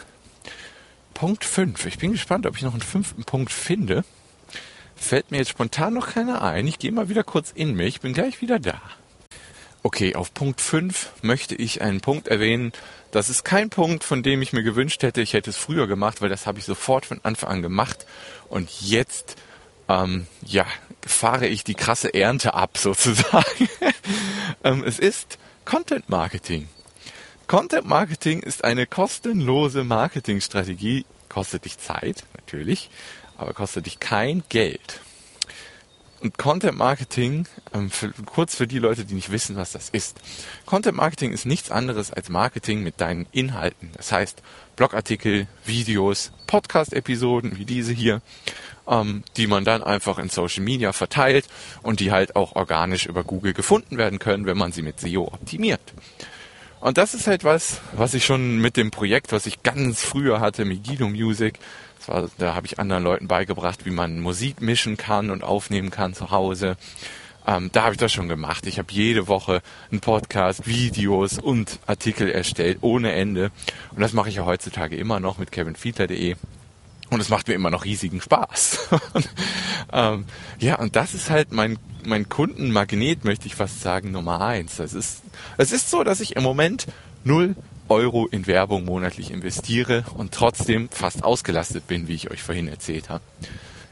Punkt 1.13 1.43
5. 1.43 1.85
Ich 1.85 1.97
bin 1.97 2.13
gespannt, 2.13 2.45
ob 2.45 2.55
ich 2.55 2.61
noch 2.61 2.71
einen 2.71 2.81
fünften 2.81 3.25
Punkt 3.25 3.51
finde. 3.51 4.05
Fällt 4.95 5.31
mir 5.31 5.39
jetzt 5.39 5.49
spontan 5.49 5.95
noch 5.95 6.11
keiner 6.13 6.43
ein. 6.43 6.65
Ich 6.65 6.79
gehe 6.79 6.93
mal 6.93 7.09
wieder 7.09 7.25
kurz 7.25 7.51
in 7.53 7.73
mich. 7.75 7.99
Bin 7.99 8.13
gleich 8.13 8.39
wieder 8.39 8.57
da. 8.57 8.79
Okay, 9.83 10.15
auf 10.15 10.33
Punkt 10.33 10.61
5 10.61 11.11
möchte 11.23 11.55
ich 11.55 11.81
einen 11.81 11.99
Punkt 11.99 12.29
erwähnen. 12.29 12.71
Das 13.11 13.27
ist 13.27 13.43
kein 13.43 13.69
Punkt, 13.69 14.05
von 14.05 14.23
dem 14.23 14.41
ich 14.41 14.53
mir 14.53 14.63
gewünscht 14.63 15.03
hätte, 15.03 15.19
ich 15.19 15.33
hätte 15.33 15.49
es 15.49 15.57
früher 15.57 15.87
gemacht, 15.87 16.21
weil 16.21 16.29
das 16.29 16.47
habe 16.47 16.57
ich 16.57 16.63
sofort 16.63 17.05
von 17.05 17.19
Anfang 17.23 17.49
an 17.49 17.61
gemacht. 17.61 18.05
Und 18.47 18.69
jetzt, 18.79 19.35
ähm, 19.89 20.25
ja, 20.45 20.65
fahre 21.05 21.47
ich 21.47 21.65
die 21.65 21.75
krasse 21.75 22.13
Ernte 22.13 22.53
ab, 22.53 22.77
sozusagen. 22.77 23.67
ähm, 24.63 24.85
es 24.85 24.97
ist 24.97 25.37
Content 25.63 26.09
Marketing. 26.09 26.67
Content 27.47 27.85
Marketing 27.85 28.41
ist 28.41 28.63
eine 28.63 28.87
kostenlose 28.87 29.83
Marketingstrategie, 29.83 31.05
kostet 31.29 31.65
dich 31.65 31.77
Zeit, 31.77 32.23
natürlich, 32.35 32.89
aber 33.37 33.53
kostet 33.53 33.85
dich 33.85 33.99
kein 33.99 34.43
Geld. 34.49 35.01
Und 36.21 36.37
Content 36.37 36.77
Marketing, 36.77 37.47
ähm, 37.73 37.89
für, 37.89 38.09
kurz 38.25 38.55
für 38.55 38.67
die 38.67 38.77
Leute, 38.77 39.05
die 39.05 39.15
nicht 39.15 39.31
wissen, 39.31 39.55
was 39.55 39.71
das 39.71 39.89
ist. 39.89 40.19
Content 40.67 40.95
Marketing 40.95 41.33
ist 41.33 41.47
nichts 41.47 41.71
anderes 41.71 42.11
als 42.11 42.29
Marketing 42.29 42.83
mit 42.83 43.01
deinen 43.01 43.25
Inhalten. 43.31 43.89
Das 43.97 44.11
heißt 44.11 44.43
Blogartikel, 44.75 45.47
Videos, 45.65 46.31
Podcast-Episoden 46.45 47.57
wie 47.57 47.65
diese 47.65 47.91
hier, 47.91 48.21
ähm, 48.87 49.23
die 49.35 49.47
man 49.47 49.65
dann 49.65 49.81
einfach 49.81 50.19
in 50.19 50.29
Social 50.29 50.63
Media 50.63 50.93
verteilt 50.93 51.47
und 51.81 51.99
die 51.99 52.11
halt 52.11 52.35
auch 52.35 52.55
organisch 52.55 53.07
über 53.07 53.23
Google 53.23 53.53
gefunden 53.53 53.97
werden 53.97 54.19
können, 54.19 54.45
wenn 54.45 54.57
man 54.57 54.71
sie 54.71 54.83
mit 54.83 54.99
SEO 54.99 55.23
optimiert. 55.23 55.81
Und 56.81 56.97
das 56.97 57.13
ist 57.13 57.27
halt 57.27 57.43
was, 57.43 57.79
was 57.93 58.15
ich 58.15 58.25
schon 58.25 58.57
mit 58.57 58.75
dem 58.75 58.91
Projekt, 58.91 59.31
was 59.31 59.45
ich 59.45 59.63
ganz 59.63 60.03
früher 60.03 60.39
hatte, 60.39 60.65
Megiddo 60.65 61.07
Music, 61.07 61.59
war, 62.07 62.29
da 62.39 62.55
habe 62.55 62.65
ich 62.65 62.79
anderen 62.79 63.03
Leuten 63.03 63.27
beigebracht, 63.27 63.85
wie 63.85 63.91
man 63.91 64.19
Musik 64.19 64.61
mischen 64.61 64.97
kann 64.97 65.29
und 65.29 65.43
aufnehmen 65.43 65.91
kann 65.91 66.15
zu 66.15 66.31
Hause. 66.31 66.77
Ähm, 67.45 67.69
da 67.71 67.83
habe 67.83 67.93
ich 67.93 67.99
das 67.99 68.11
schon 68.11 68.27
gemacht. 68.27 68.65
Ich 68.65 68.79
habe 68.79 68.91
jede 68.91 69.27
Woche 69.27 69.61
einen 69.91 69.99
Podcast, 69.99 70.67
Videos 70.67 71.39
und 71.39 71.79
Artikel 71.85 72.29
erstellt, 72.29 72.79
ohne 72.81 73.11
Ende. 73.13 73.51
Und 73.91 74.01
das 74.01 74.13
mache 74.13 74.29
ich 74.29 74.35
ja 74.35 74.45
heutzutage 74.45 74.95
immer 74.95 75.19
noch 75.19 75.37
mit 75.37 75.51
kevinfiedler.de. 75.51 76.35
Und 77.09 77.19
es 77.19 77.29
macht 77.29 77.47
mir 77.47 77.55
immer 77.55 77.69
noch 77.69 77.83
riesigen 77.83 78.21
Spaß. 78.21 78.89
ähm, 79.93 80.25
ja, 80.59 80.75
und 80.79 80.95
das 80.95 81.13
ist 81.13 81.29
halt 81.29 81.51
mein, 81.51 81.77
mein 82.05 82.29
Kundenmagnet, 82.29 83.25
möchte 83.25 83.47
ich 83.47 83.55
fast 83.55 83.81
sagen, 83.81 84.11
Nummer 84.11 84.41
eins. 84.41 84.77
Das 84.77 84.93
ist, 84.93 85.21
es 85.57 85.71
ist 85.71 85.89
so, 85.89 86.03
dass 86.03 86.19
ich 86.19 86.35
im 86.35 86.43
Moment 86.43 86.87
null 87.23 87.55
Euro 87.89 88.27
in 88.27 88.47
Werbung 88.47 88.85
monatlich 88.85 89.31
investiere 89.31 90.05
und 90.15 90.33
trotzdem 90.33 90.89
fast 90.89 91.23
ausgelastet 91.23 91.87
bin, 91.87 92.07
wie 92.07 92.15
ich 92.15 92.31
euch 92.31 92.41
vorhin 92.41 92.67
erzählt 92.67 93.09
habe. 93.09 93.23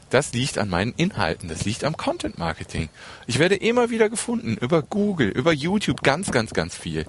Das 0.08 0.32
liegt 0.32 0.58
an 0.58 0.68
meinen 0.68 0.92
Inhalten, 0.96 1.48
das 1.48 1.64
liegt 1.64 1.84
am 1.84 1.96
Content 1.96 2.38
Marketing. 2.38 2.88
Ich 3.26 3.38
werde 3.38 3.54
immer 3.54 3.90
wieder 3.90 4.08
gefunden 4.08 4.56
über 4.56 4.82
Google, 4.82 5.28
über 5.28 5.52
YouTube 5.52 6.02
ganz, 6.02 6.32
ganz, 6.32 6.52
ganz 6.52 6.74
viel. 6.74 7.06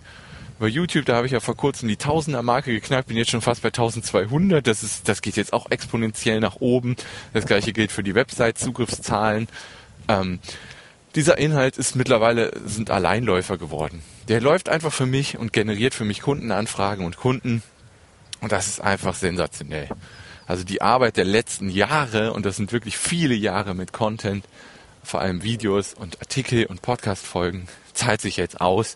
Über 0.59 0.67
YouTube, 0.67 1.05
da 1.05 1.15
habe 1.15 1.25
ich 1.25 1.31
ja 1.31 1.39
vor 1.39 1.57
kurzem 1.57 1.89
die 1.89 1.95
Tausender 1.95 2.43
Marke 2.43 2.71
geknackt, 2.71 3.07
bin 3.07 3.17
jetzt 3.17 3.31
schon 3.31 3.41
fast 3.41 3.63
bei 3.63 3.69
1200. 3.69 4.67
Das 4.67 4.83
ist, 4.83 5.09
das 5.09 5.23
geht 5.23 5.35
jetzt 5.35 5.53
auch 5.53 5.71
exponentiell 5.71 6.39
nach 6.39 6.57
oben. 6.57 6.95
Das 7.33 7.47
gleiche 7.47 7.73
gilt 7.73 7.91
für 7.91 8.03
die 8.03 8.13
Website-Zugriffszahlen. 8.13 9.47
Ähm, 10.07 10.37
dieser 11.15 11.37
Inhalt 11.37 11.77
ist 11.77 11.95
mittlerweile, 11.95 12.51
sind 12.65 12.89
Alleinläufer 12.89 13.57
geworden. 13.57 14.01
Der 14.27 14.41
läuft 14.41 14.69
einfach 14.69 14.93
für 14.93 15.05
mich 15.05 15.37
und 15.37 15.53
generiert 15.53 15.93
für 15.93 16.05
mich 16.05 16.21
Kundenanfragen 16.21 17.05
und 17.05 17.17
Kunden. 17.17 17.63
Und 18.39 18.51
das 18.51 18.67
ist 18.67 18.81
einfach 18.81 19.15
sensationell. 19.15 19.89
Also 20.47 20.63
die 20.63 20.81
Arbeit 20.81 21.17
der 21.17 21.25
letzten 21.25 21.69
Jahre, 21.69 22.33
und 22.33 22.45
das 22.45 22.55
sind 22.55 22.71
wirklich 22.71 22.97
viele 22.97 23.35
Jahre 23.35 23.73
mit 23.73 23.93
Content, 23.93 24.45
vor 25.03 25.21
allem 25.21 25.43
Videos 25.43 25.93
und 25.93 26.19
Artikel 26.21 26.65
und 26.65 26.81
Podcast-Folgen, 26.81 27.67
zahlt 27.93 28.21
sich 28.21 28.37
jetzt 28.37 28.61
aus. 28.61 28.95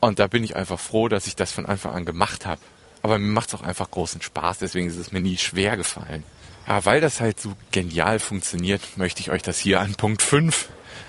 Und 0.00 0.18
da 0.18 0.26
bin 0.26 0.44
ich 0.44 0.56
einfach 0.56 0.78
froh, 0.78 1.08
dass 1.08 1.26
ich 1.26 1.36
das 1.36 1.52
von 1.52 1.66
Anfang 1.66 1.92
an 1.94 2.04
gemacht 2.04 2.46
habe. 2.46 2.60
Aber 3.02 3.18
mir 3.18 3.32
macht 3.32 3.48
es 3.48 3.54
auch 3.54 3.62
einfach 3.62 3.90
großen 3.90 4.22
Spaß, 4.22 4.58
deswegen 4.58 4.88
ist 4.88 4.96
es 4.96 5.12
mir 5.12 5.20
nie 5.20 5.36
schwer 5.36 5.76
gefallen. 5.76 6.24
Ja, 6.66 6.84
weil 6.84 7.00
das 7.00 7.20
halt 7.20 7.40
so 7.40 7.54
genial 7.70 8.18
funktioniert, 8.18 8.82
möchte 8.96 9.20
ich 9.20 9.30
euch 9.30 9.42
das 9.42 9.58
hier 9.58 9.80
an 9.80 9.94
Punkt 9.94 10.22
5 10.22 10.68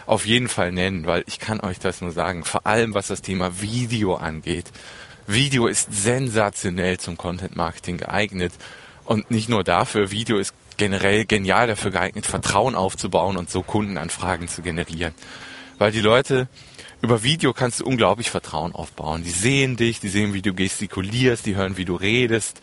auf 0.09 0.25
jeden 0.25 0.47
Fall 0.47 0.71
nennen, 0.71 1.05
weil 1.05 1.23
ich 1.27 1.37
kann 1.37 1.59
euch 1.59 1.77
das 1.77 2.01
nur 2.01 2.11
sagen, 2.11 2.43
vor 2.43 2.65
allem 2.65 2.95
was 2.95 3.07
das 3.07 3.21
Thema 3.21 3.61
Video 3.61 4.15
angeht. 4.15 4.71
Video 5.27 5.67
ist 5.67 5.93
sensationell 5.93 6.97
zum 6.97 7.15
Content 7.15 7.55
Marketing 7.55 7.97
geeignet 7.97 8.51
und 9.05 9.29
nicht 9.29 9.49
nur 9.49 9.63
dafür, 9.63 10.09
Video 10.09 10.39
ist 10.39 10.55
generell 10.77 11.25
genial 11.25 11.67
dafür 11.67 11.91
geeignet, 11.91 12.25
Vertrauen 12.25 12.73
aufzubauen 12.73 13.37
und 13.37 13.51
so 13.51 13.61
Kundenanfragen 13.61 14.47
zu 14.47 14.63
generieren. 14.63 15.13
Weil 15.77 15.91
die 15.91 16.01
Leute 16.01 16.47
über 17.03 17.21
Video 17.21 17.53
kannst 17.53 17.81
du 17.81 17.85
unglaublich 17.85 18.31
Vertrauen 18.31 18.73
aufbauen. 18.73 19.23
Die 19.23 19.29
sehen 19.29 19.77
dich, 19.77 19.99
die 19.99 20.09
sehen, 20.09 20.33
wie 20.33 20.41
du 20.41 20.55
gestikulierst, 20.55 21.45
die 21.45 21.55
hören, 21.55 21.77
wie 21.77 21.85
du 21.85 21.93
redest 21.93 22.61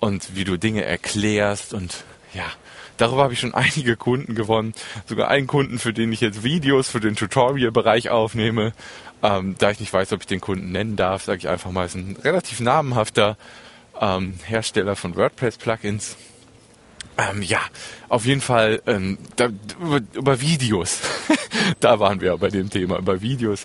und 0.00 0.34
wie 0.34 0.44
du 0.44 0.56
Dinge 0.56 0.84
erklärst 0.84 1.74
und 1.74 2.04
ja, 2.32 2.50
Darüber 2.96 3.24
habe 3.24 3.32
ich 3.32 3.40
schon 3.40 3.54
einige 3.54 3.96
Kunden 3.96 4.34
gewonnen. 4.34 4.74
Sogar 5.06 5.28
einen 5.28 5.46
Kunden, 5.46 5.78
für 5.78 5.92
den 5.92 6.12
ich 6.12 6.20
jetzt 6.20 6.42
Videos 6.42 6.88
für 6.88 7.00
den 7.00 7.16
Tutorial-Bereich 7.16 8.10
aufnehme. 8.10 8.72
Ähm, 9.22 9.56
da 9.58 9.70
ich 9.70 9.80
nicht 9.80 9.92
weiß, 9.92 10.12
ob 10.12 10.20
ich 10.20 10.26
den 10.26 10.40
Kunden 10.40 10.72
nennen 10.72 10.96
darf, 10.96 11.24
sage 11.24 11.38
ich 11.38 11.48
einfach 11.48 11.70
mal, 11.70 11.86
ist 11.86 11.94
ein 11.94 12.16
relativ 12.22 12.60
namenhafter 12.60 13.36
ähm, 14.00 14.34
Hersteller 14.44 14.96
von 14.96 15.16
WordPress-Plugins. 15.16 16.16
Ähm, 17.18 17.42
ja, 17.42 17.60
auf 18.08 18.26
jeden 18.26 18.42
Fall 18.42 18.82
ähm, 18.86 19.16
da, 19.36 19.48
über, 19.80 20.00
über 20.12 20.40
Videos. 20.40 21.00
da 21.80 21.98
waren 21.98 22.20
wir 22.20 22.36
bei 22.36 22.48
dem 22.48 22.68
Thema, 22.68 22.98
über 22.98 23.22
Videos. 23.22 23.64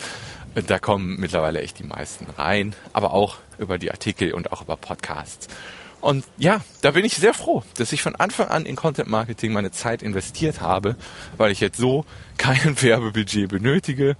Da 0.68 0.80
kommen 0.80 1.18
mittlerweile 1.20 1.62
echt 1.62 1.80
die 1.80 1.84
meisten 1.84 2.28
rein, 2.38 2.76
aber 2.94 3.14
auch 3.14 3.38
über 3.58 3.78
die 3.78 3.92
Artikel 3.92 4.34
und 4.34 4.52
auch 4.52 4.62
über 4.62 4.76
Podcasts. 4.76 5.48
Und 6.02 6.26
ja, 6.38 6.62
da 6.82 6.92
bin 6.92 7.06
ich 7.06 7.16
sehr 7.16 7.34
froh, 7.34 7.64
dass 7.78 7.94
ich 7.94 8.02
von 8.02 8.16
Anfang 8.16 8.48
an 8.48 8.66
in 8.66 8.76
Content 8.76 9.08
Marketing 9.08 9.54
meine 9.54 9.72
Zeit 9.72 10.02
investiert 10.02 10.60
habe, 10.60 10.96
weil 11.38 11.52
ich 11.52 11.60
jetzt 11.60 11.78
so 11.78 12.06
kein 12.38 12.82
Werbebudget 12.82 13.50
benötige. 13.50 14.18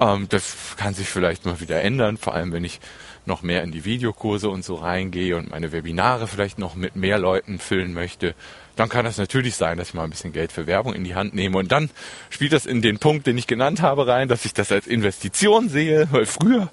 Ähm, 0.00 0.28
das 0.28 0.56
kann 0.76 0.94
sich 0.94 1.08
vielleicht 1.08 1.44
mal 1.44 1.60
wieder 1.60 1.82
ändern, 1.82 2.16
vor 2.16 2.34
allem 2.34 2.52
wenn 2.52 2.64
ich 2.64 2.80
noch 3.26 3.42
mehr 3.42 3.62
in 3.62 3.70
die 3.70 3.84
Videokurse 3.84 4.48
und 4.48 4.64
so 4.64 4.76
reingehe 4.76 5.36
und 5.36 5.50
meine 5.50 5.72
Webinare 5.72 6.26
vielleicht 6.26 6.58
noch 6.58 6.74
mit 6.74 6.96
mehr 6.96 7.18
Leuten 7.18 7.58
füllen 7.58 7.92
möchte, 7.92 8.34
dann 8.76 8.88
kann 8.88 9.04
das 9.04 9.18
natürlich 9.18 9.56
sein, 9.56 9.76
dass 9.76 9.88
ich 9.88 9.94
mal 9.94 10.04
ein 10.04 10.10
bisschen 10.10 10.32
Geld 10.32 10.52
für 10.52 10.66
Werbung 10.66 10.94
in 10.94 11.04
die 11.04 11.14
Hand 11.14 11.34
nehme. 11.34 11.58
Und 11.58 11.70
dann 11.70 11.90
spielt 12.30 12.52
das 12.52 12.66
in 12.66 12.80
den 12.80 12.98
Punkt, 12.98 13.26
den 13.26 13.36
ich 13.36 13.46
genannt 13.46 13.82
habe, 13.82 14.06
rein, 14.06 14.28
dass 14.28 14.44
ich 14.44 14.54
das 14.54 14.72
als 14.72 14.86
Investition 14.86 15.68
sehe, 15.68 16.08
weil 16.10 16.24
früher 16.24 16.70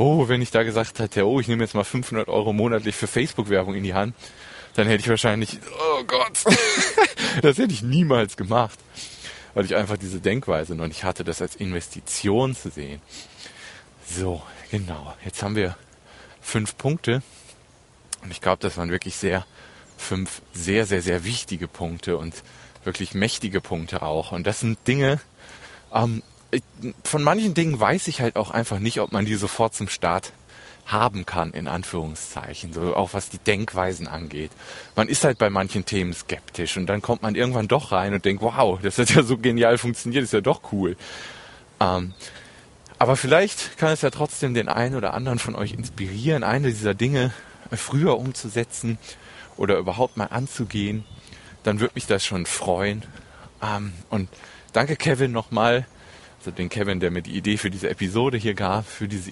oh, 0.00 0.28
wenn 0.28 0.40
ich 0.40 0.50
da 0.50 0.62
gesagt 0.62 0.98
hätte, 0.98 1.26
oh, 1.26 1.40
ich 1.40 1.48
nehme 1.48 1.62
jetzt 1.62 1.74
mal 1.74 1.84
500 1.84 2.28
Euro 2.28 2.54
monatlich 2.54 2.96
für 2.96 3.06
Facebook-Werbung 3.06 3.74
in 3.74 3.84
die 3.84 3.92
Hand, 3.92 4.14
dann 4.74 4.86
hätte 4.86 5.02
ich 5.02 5.08
wahrscheinlich, 5.08 5.58
oh 5.78 6.04
Gott, 6.04 6.38
das 7.42 7.58
hätte 7.58 7.74
ich 7.74 7.82
niemals 7.82 8.38
gemacht, 8.38 8.78
weil 9.52 9.66
ich 9.66 9.76
einfach 9.76 9.98
diese 9.98 10.20
Denkweise 10.20 10.74
noch 10.74 10.86
nicht 10.86 11.04
hatte, 11.04 11.22
das 11.22 11.42
als 11.42 11.54
Investition 11.54 12.56
zu 12.56 12.70
sehen. 12.70 13.02
So, 14.06 14.42
genau. 14.70 15.14
Jetzt 15.22 15.42
haben 15.42 15.54
wir 15.54 15.76
fünf 16.40 16.78
Punkte 16.78 17.22
und 18.22 18.30
ich 18.30 18.40
glaube, 18.40 18.62
das 18.62 18.78
waren 18.78 18.90
wirklich 18.90 19.16
sehr 19.16 19.44
fünf 19.98 20.40
sehr, 20.54 20.86
sehr, 20.86 21.02
sehr 21.02 21.24
wichtige 21.24 21.68
Punkte 21.68 22.16
und 22.16 22.42
wirklich 22.84 23.12
mächtige 23.12 23.60
Punkte 23.60 24.00
auch. 24.00 24.32
Und 24.32 24.46
das 24.46 24.60
sind 24.60 24.78
Dinge, 24.88 25.20
ähm, 25.92 26.22
von 27.04 27.22
manchen 27.22 27.54
Dingen 27.54 27.78
weiß 27.78 28.08
ich 28.08 28.20
halt 28.20 28.36
auch 28.36 28.50
einfach 28.50 28.78
nicht, 28.78 29.00
ob 29.00 29.12
man 29.12 29.24
die 29.24 29.34
sofort 29.34 29.74
zum 29.74 29.88
Start 29.88 30.32
haben 30.86 31.26
kann, 31.26 31.52
in 31.52 31.68
Anführungszeichen, 31.68 32.72
so 32.72 32.96
auch 32.96 33.14
was 33.14 33.28
die 33.28 33.38
Denkweisen 33.38 34.08
angeht. 34.08 34.50
Man 34.96 35.08
ist 35.08 35.24
halt 35.24 35.38
bei 35.38 35.50
manchen 35.50 35.84
Themen 35.84 36.12
skeptisch 36.12 36.76
und 36.76 36.86
dann 36.86 37.02
kommt 37.02 37.22
man 37.22 37.34
irgendwann 37.34 37.68
doch 37.68 37.92
rein 37.92 38.12
und 38.14 38.24
denkt, 38.24 38.42
wow, 38.42 38.78
das 38.82 38.98
hat 38.98 39.10
ja 39.10 39.22
so 39.22 39.38
genial 39.38 39.78
funktioniert, 39.78 40.24
ist 40.24 40.32
ja 40.32 40.40
doch 40.40 40.72
cool. 40.72 40.96
Ähm, 41.78 42.14
aber 42.98 43.16
vielleicht 43.16 43.78
kann 43.78 43.92
es 43.92 44.02
ja 44.02 44.10
trotzdem 44.10 44.52
den 44.52 44.68
einen 44.68 44.94
oder 44.94 45.14
anderen 45.14 45.38
von 45.38 45.54
euch 45.54 45.72
inspirieren, 45.72 46.42
eine 46.42 46.68
dieser 46.68 46.94
Dinge 46.94 47.32
früher 47.72 48.18
umzusetzen 48.18 48.98
oder 49.56 49.78
überhaupt 49.78 50.16
mal 50.16 50.26
anzugehen. 50.26 51.04
Dann 51.62 51.80
würde 51.80 51.94
mich 51.94 52.06
das 52.06 52.24
schon 52.24 52.46
freuen. 52.46 53.04
Ähm, 53.62 53.92
und 54.08 54.28
danke 54.72 54.96
Kevin 54.96 55.32
nochmal, 55.32 55.86
also 56.40 56.50
den 56.50 56.70
Kevin, 56.70 57.00
der 57.00 57.10
mir 57.10 57.20
die 57.20 57.36
Idee 57.36 57.58
für 57.58 57.70
diese 57.70 57.90
Episode 57.90 58.38
hier 58.38 58.54
gab, 58.54 58.86
für 58.86 59.08
diese 59.08 59.30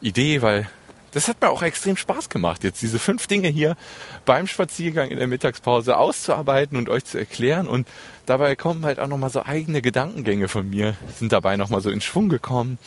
Idee, 0.00 0.40
weil 0.40 0.68
das 1.12 1.28
hat 1.28 1.42
mir 1.42 1.50
auch 1.50 1.62
extrem 1.62 1.98
Spaß 1.98 2.30
gemacht, 2.30 2.64
jetzt 2.64 2.80
diese 2.80 2.98
fünf 2.98 3.26
Dinge 3.26 3.48
hier 3.48 3.76
beim 4.24 4.46
Spaziergang 4.46 5.10
in 5.10 5.18
der 5.18 5.26
Mittagspause 5.26 5.98
auszuarbeiten 5.98 6.78
und 6.78 6.88
euch 6.88 7.04
zu 7.04 7.18
erklären. 7.18 7.66
Und 7.66 7.86
dabei 8.24 8.56
kommen 8.56 8.86
halt 8.86 8.98
auch 9.00 9.08
nochmal 9.08 9.28
so 9.28 9.42
eigene 9.42 9.82
Gedankengänge 9.82 10.48
von 10.48 10.70
mir, 10.70 10.96
sind 11.14 11.32
dabei 11.32 11.58
nochmal 11.58 11.82
so 11.82 11.90
in 11.90 12.00
Schwung 12.00 12.30
gekommen. 12.30 12.78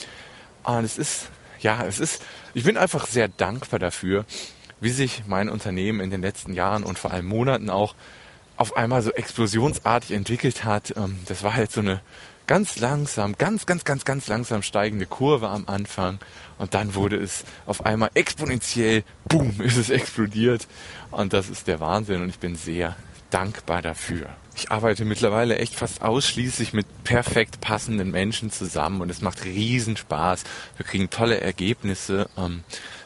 Und 0.63 0.83
es 0.83 0.97
ist, 0.97 1.29
ja, 1.59 1.83
es 1.85 1.99
ist, 1.99 2.23
ich 2.55 2.63
bin 2.63 2.77
einfach 2.77 3.05
sehr 3.05 3.27
dankbar 3.27 3.79
dafür, 3.79 4.25
wie 4.79 4.89
sich 4.89 5.23
mein 5.27 5.47
Unternehmen 5.47 5.99
in 5.99 6.09
den 6.09 6.21
letzten 6.21 6.53
Jahren 6.53 6.83
und 6.83 6.97
vor 6.97 7.11
allem 7.11 7.27
Monaten 7.27 7.69
auch 7.69 7.93
auf 8.55 8.75
einmal 8.77 9.01
so 9.01 9.11
explosionsartig 9.11 10.11
entwickelt 10.11 10.63
hat. 10.63 10.95
Ähm, 10.97 11.19
das 11.27 11.43
war 11.43 11.55
halt 11.55 11.71
so 11.71 11.81
eine 11.81 12.01
ganz 12.47 12.77
langsam, 12.77 13.36
ganz, 13.38 13.65
ganz, 13.65 13.84
ganz, 13.84 14.06
ganz 14.06 14.27
langsam 14.27 14.62
steigende 14.62 15.06
Kurve 15.06 15.49
am 15.49 15.65
Anfang. 15.67 16.19
Und 16.58 16.73
dann 16.73 16.95
wurde 16.95 17.17
es 17.17 17.45
auf 17.65 17.86
einmal 17.86 18.12
exponentiell, 18.13 19.03
boom, 19.25 19.56
ist 19.62 19.77
es 19.77 19.89
explodiert. 19.89 20.67
Und 21.12 21.34
das 21.34 21.49
ist 21.49 21.67
der 21.67 21.79
Wahnsinn 21.79 22.21
und 22.21 22.29
ich 22.29 22.39
bin 22.39 22.56
sehr 22.56 22.95
dankbar 23.29 23.82
dafür. 23.82 24.27
Ich 24.56 24.71
arbeite 24.71 25.06
mittlerweile 25.06 25.58
echt 25.58 25.73
fast 25.73 26.03
ausschließlich 26.03 26.73
mit 26.73 26.86
perfekt 27.03 27.60
passenden 27.60 28.12
Menschen 28.12 28.51
zusammen 28.51 29.01
und 29.01 29.10
es 29.10 29.21
macht 29.21 29.43
riesen 29.45 29.97
Spaß. 29.97 30.43
Wir 30.77 30.86
kriegen 30.86 31.10
tolle 31.10 31.41
Ergebnisse. 31.41 32.29
Ähm, 32.38 32.63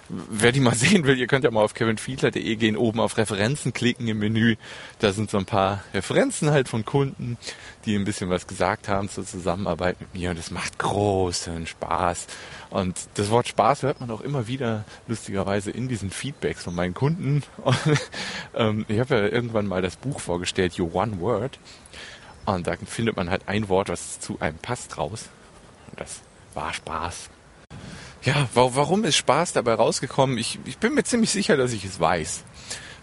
wer 0.10 0.52
die 0.52 0.60
mal 0.60 0.76
sehen 0.76 1.06
will, 1.06 1.17
ihr 1.17 1.28
könnt 1.28 1.43
ja 1.43 1.52
mal 1.52 1.63
auf 1.63 1.74
kevinfiedler.de 1.74 2.56
gehen, 2.56 2.78
oben 2.78 3.00
auf 3.00 3.17
Referenzen 3.17 3.74
klicken 3.74 4.08
im 4.08 4.20
Menü. 4.20 4.56
Da 5.00 5.12
sind 5.13 5.30
so 5.30 5.38
ein 5.38 5.46
paar 5.46 5.84
Referenzen 5.93 6.52
halt 6.52 6.70
von 6.70 6.86
Kunden, 6.86 7.38
die 7.86 7.96
ein 7.96 8.04
bisschen 8.04 8.30
was 8.30 8.48
gesagt 8.48 8.88
haben 8.88 9.10
zur 9.10 9.26
Zusammenarbeit 9.26 10.00
mit 10.00 10.13
mir 10.13 10.32
und 10.32 10.39
es 10.39 10.52
macht 10.52 10.80
großen 10.80 11.67
Spaß. 11.67 12.28
Und 12.70 12.98
das 13.15 13.30
Wort 13.30 13.48
Spaß 13.48 13.84
hört 13.84 14.02
man 14.02 14.12
auch 14.12 14.22
immer 14.22 14.48
wieder 14.48 14.84
lustigerweise 15.08 15.72
in 15.72 15.88
diesen 15.88 16.10
Feedbacks 16.10 16.63
von 16.63 16.76
meinen 16.76 16.93
Kunden. 16.93 17.43
Und, 17.63 18.00
ähm, 18.56 18.86
ich 18.89 19.00
habe 19.00 19.15
ja 19.15 19.28
irgendwann 19.28 19.67
mal 19.67 19.82
das 19.82 19.96
Buch 19.96 20.20
vorgestellt, 20.20 20.78
Your 20.78 20.93
One 20.93 21.20
Word. 21.22 21.60
Und 22.46 22.67
da 22.67 22.76
findet 22.86 23.15
man 23.15 23.30
halt 23.30 23.48
ein 23.48 23.70
Wort, 23.70 23.89
was 23.89 24.20
zu 24.20 24.39
einem 24.39 24.58
passt 24.58 24.98
raus. 24.98 25.30
Und 25.91 26.00
das 26.00 26.22
war 26.54 26.74
Spaß. 26.74 27.30
Ja, 28.23 28.47
warum 28.53 29.03
ist 29.03 29.15
Spaß 29.15 29.53
dabei 29.53 29.75
rausgekommen? 29.75 30.38
Ich, 30.38 30.60
ich 30.65 30.77
bin 30.77 30.93
mir 30.93 31.03
ziemlich 31.03 31.30
sicher, 31.30 31.56
dass 31.56 31.73
ich 31.73 31.86
es 31.86 31.99
weiß. 31.99 32.43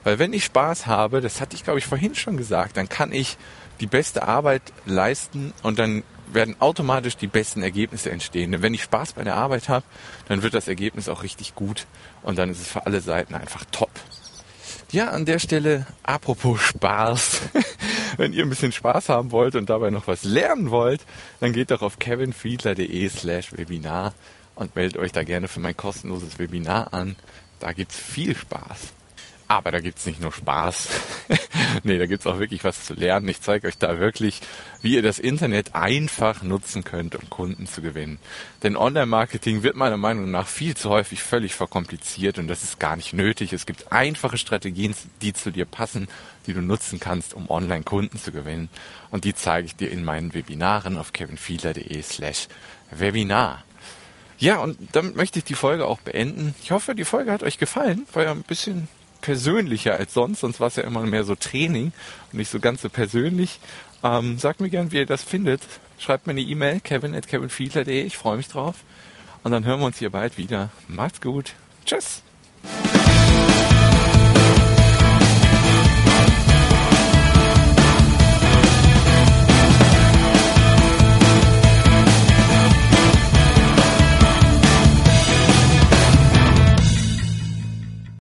Weil 0.02 0.18
wenn 0.18 0.32
ich 0.32 0.44
Spaß 0.44 0.86
habe, 0.86 1.20
das 1.20 1.40
hatte 1.40 1.56
ich 1.56 1.64
glaube 1.64 1.78
ich 1.78 1.86
vorhin 1.86 2.14
schon 2.14 2.36
gesagt, 2.36 2.76
dann 2.76 2.88
kann 2.88 3.12
ich 3.12 3.38
die 3.80 3.86
beste 3.86 4.26
Arbeit 4.28 4.62
leisten 4.84 5.52
und 5.62 5.78
dann 5.78 6.04
werden 6.32 6.56
automatisch 6.60 7.16
die 7.16 7.26
besten 7.26 7.62
Ergebnisse 7.62 8.10
entstehen. 8.10 8.52
Denn 8.52 8.62
wenn 8.62 8.74
ich 8.74 8.82
Spaß 8.82 9.14
bei 9.14 9.24
der 9.24 9.36
Arbeit 9.36 9.68
habe, 9.68 9.84
dann 10.28 10.42
wird 10.42 10.54
das 10.54 10.68
Ergebnis 10.68 11.08
auch 11.08 11.22
richtig 11.22 11.54
gut 11.54 11.86
und 12.22 12.38
dann 12.38 12.50
ist 12.50 12.60
es 12.60 12.68
für 12.68 12.86
alle 12.86 13.00
Seiten 13.00 13.34
einfach 13.34 13.64
top. 13.70 13.90
Ja, 14.92 15.08
an 15.08 15.24
der 15.24 15.38
Stelle, 15.38 15.86
apropos 16.02 16.60
Spaß. 16.60 17.40
wenn 18.16 18.32
ihr 18.32 18.44
ein 18.44 18.48
bisschen 18.48 18.72
Spaß 18.72 19.08
haben 19.08 19.32
wollt 19.32 19.56
und 19.56 19.70
dabei 19.70 19.90
noch 19.90 20.06
was 20.06 20.24
lernen 20.24 20.70
wollt, 20.70 21.00
dann 21.40 21.52
geht 21.52 21.70
doch 21.70 21.82
auf 21.82 21.98
kevinfiedler.de 21.98 23.08
slash 23.08 23.56
Webinar 23.56 24.14
und 24.54 24.76
meldet 24.76 24.98
euch 24.98 25.12
da 25.12 25.24
gerne 25.24 25.48
für 25.48 25.60
mein 25.60 25.76
kostenloses 25.76 26.38
Webinar 26.38 26.92
an. 26.92 27.16
Da 27.60 27.72
gibt's 27.72 27.98
viel 27.98 28.36
Spaß. 28.36 28.92
Aber 29.46 29.70
da 29.70 29.80
gibt's 29.80 30.06
nicht 30.06 30.20
nur 30.20 30.32
Spaß. 30.32 30.88
nee, 31.82 31.98
da 31.98 32.06
gibt's 32.06 32.26
auch 32.26 32.38
wirklich 32.38 32.64
was 32.64 32.86
zu 32.86 32.94
lernen. 32.94 33.28
Ich 33.28 33.42
zeige 33.42 33.68
euch 33.68 33.76
da 33.76 33.98
wirklich, 34.00 34.40
wie 34.80 34.94
ihr 34.94 35.02
das 35.02 35.18
Internet 35.18 35.74
einfach 35.74 36.42
nutzen 36.42 36.82
könnt, 36.82 37.14
um 37.14 37.28
Kunden 37.28 37.66
zu 37.66 37.82
gewinnen. 37.82 38.18
Denn 38.62 38.74
Online-Marketing 38.74 39.62
wird 39.62 39.76
meiner 39.76 39.98
Meinung 39.98 40.30
nach 40.30 40.46
viel 40.46 40.74
zu 40.74 40.88
häufig 40.88 41.22
völlig 41.22 41.54
verkompliziert 41.54 42.38
und 42.38 42.48
das 42.48 42.64
ist 42.64 42.80
gar 42.80 42.96
nicht 42.96 43.12
nötig. 43.12 43.52
Es 43.52 43.66
gibt 43.66 43.92
einfache 43.92 44.38
Strategien, 44.38 44.94
die 45.20 45.34
zu 45.34 45.50
dir 45.50 45.66
passen, 45.66 46.08
die 46.46 46.54
du 46.54 46.62
nutzen 46.62 46.98
kannst, 46.98 47.34
um 47.34 47.50
Online-Kunden 47.50 48.18
zu 48.18 48.32
gewinnen. 48.32 48.70
Und 49.10 49.24
die 49.24 49.34
zeige 49.34 49.66
ich 49.66 49.76
dir 49.76 49.90
in 49.90 50.04
meinen 50.04 50.32
Webinaren 50.32 50.96
auf 50.96 51.12
kevinfiedler.de 51.12 52.00
slash 52.02 52.48
Webinar. 52.90 53.62
Ja, 54.38 54.58
und 54.58 54.76
damit 54.92 55.16
möchte 55.16 55.38
ich 55.38 55.44
die 55.44 55.54
Folge 55.54 55.86
auch 55.86 56.00
beenden. 56.00 56.54
Ich 56.62 56.70
hoffe, 56.70 56.94
die 56.94 57.04
Folge 57.04 57.32
hat 57.32 57.42
euch 57.42 57.58
gefallen. 57.58 58.06
War 58.12 58.24
ja 58.24 58.30
ein 58.32 58.42
bisschen 58.42 58.88
persönlicher 59.20 59.96
als 59.96 60.12
sonst. 60.12 60.40
Sonst 60.40 60.60
war 60.60 60.68
es 60.68 60.76
ja 60.76 60.82
immer 60.82 61.00
mehr 61.02 61.24
so 61.24 61.34
Training 61.34 61.92
und 62.32 62.38
nicht 62.38 62.50
so 62.50 62.60
ganz 62.60 62.82
so 62.82 62.88
persönlich. 62.88 63.60
Ähm, 64.02 64.38
sagt 64.38 64.60
mir 64.60 64.68
gern, 64.68 64.92
wie 64.92 64.98
ihr 64.98 65.06
das 65.06 65.22
findet. 65.22 65.62
Schreibt 65.98 66.26
mir 66.26 66.32
eine 66.32 66.42
E-Mail, 66.42 66.80
kevin 66.80 67.14
at 67.14 67.26
kevinfiedler.de. 67.26 68.02
Ich 68.02 68.18
freue 68.18 68.36
mich 68.36 68.48
drauf. 68.48 68.76
Und 69.42 69.52
dann 69.52 69.64
hören 69.64 69.80
wir 69.80 69.86
uns 69.86 69.98
hier 69.98 70.10
bald 70.10 70.36
wieder. 70.36 70.70
Macht's 70.88 71.20
gut. 71.20 71.54
Tschüss. 71.86 72.22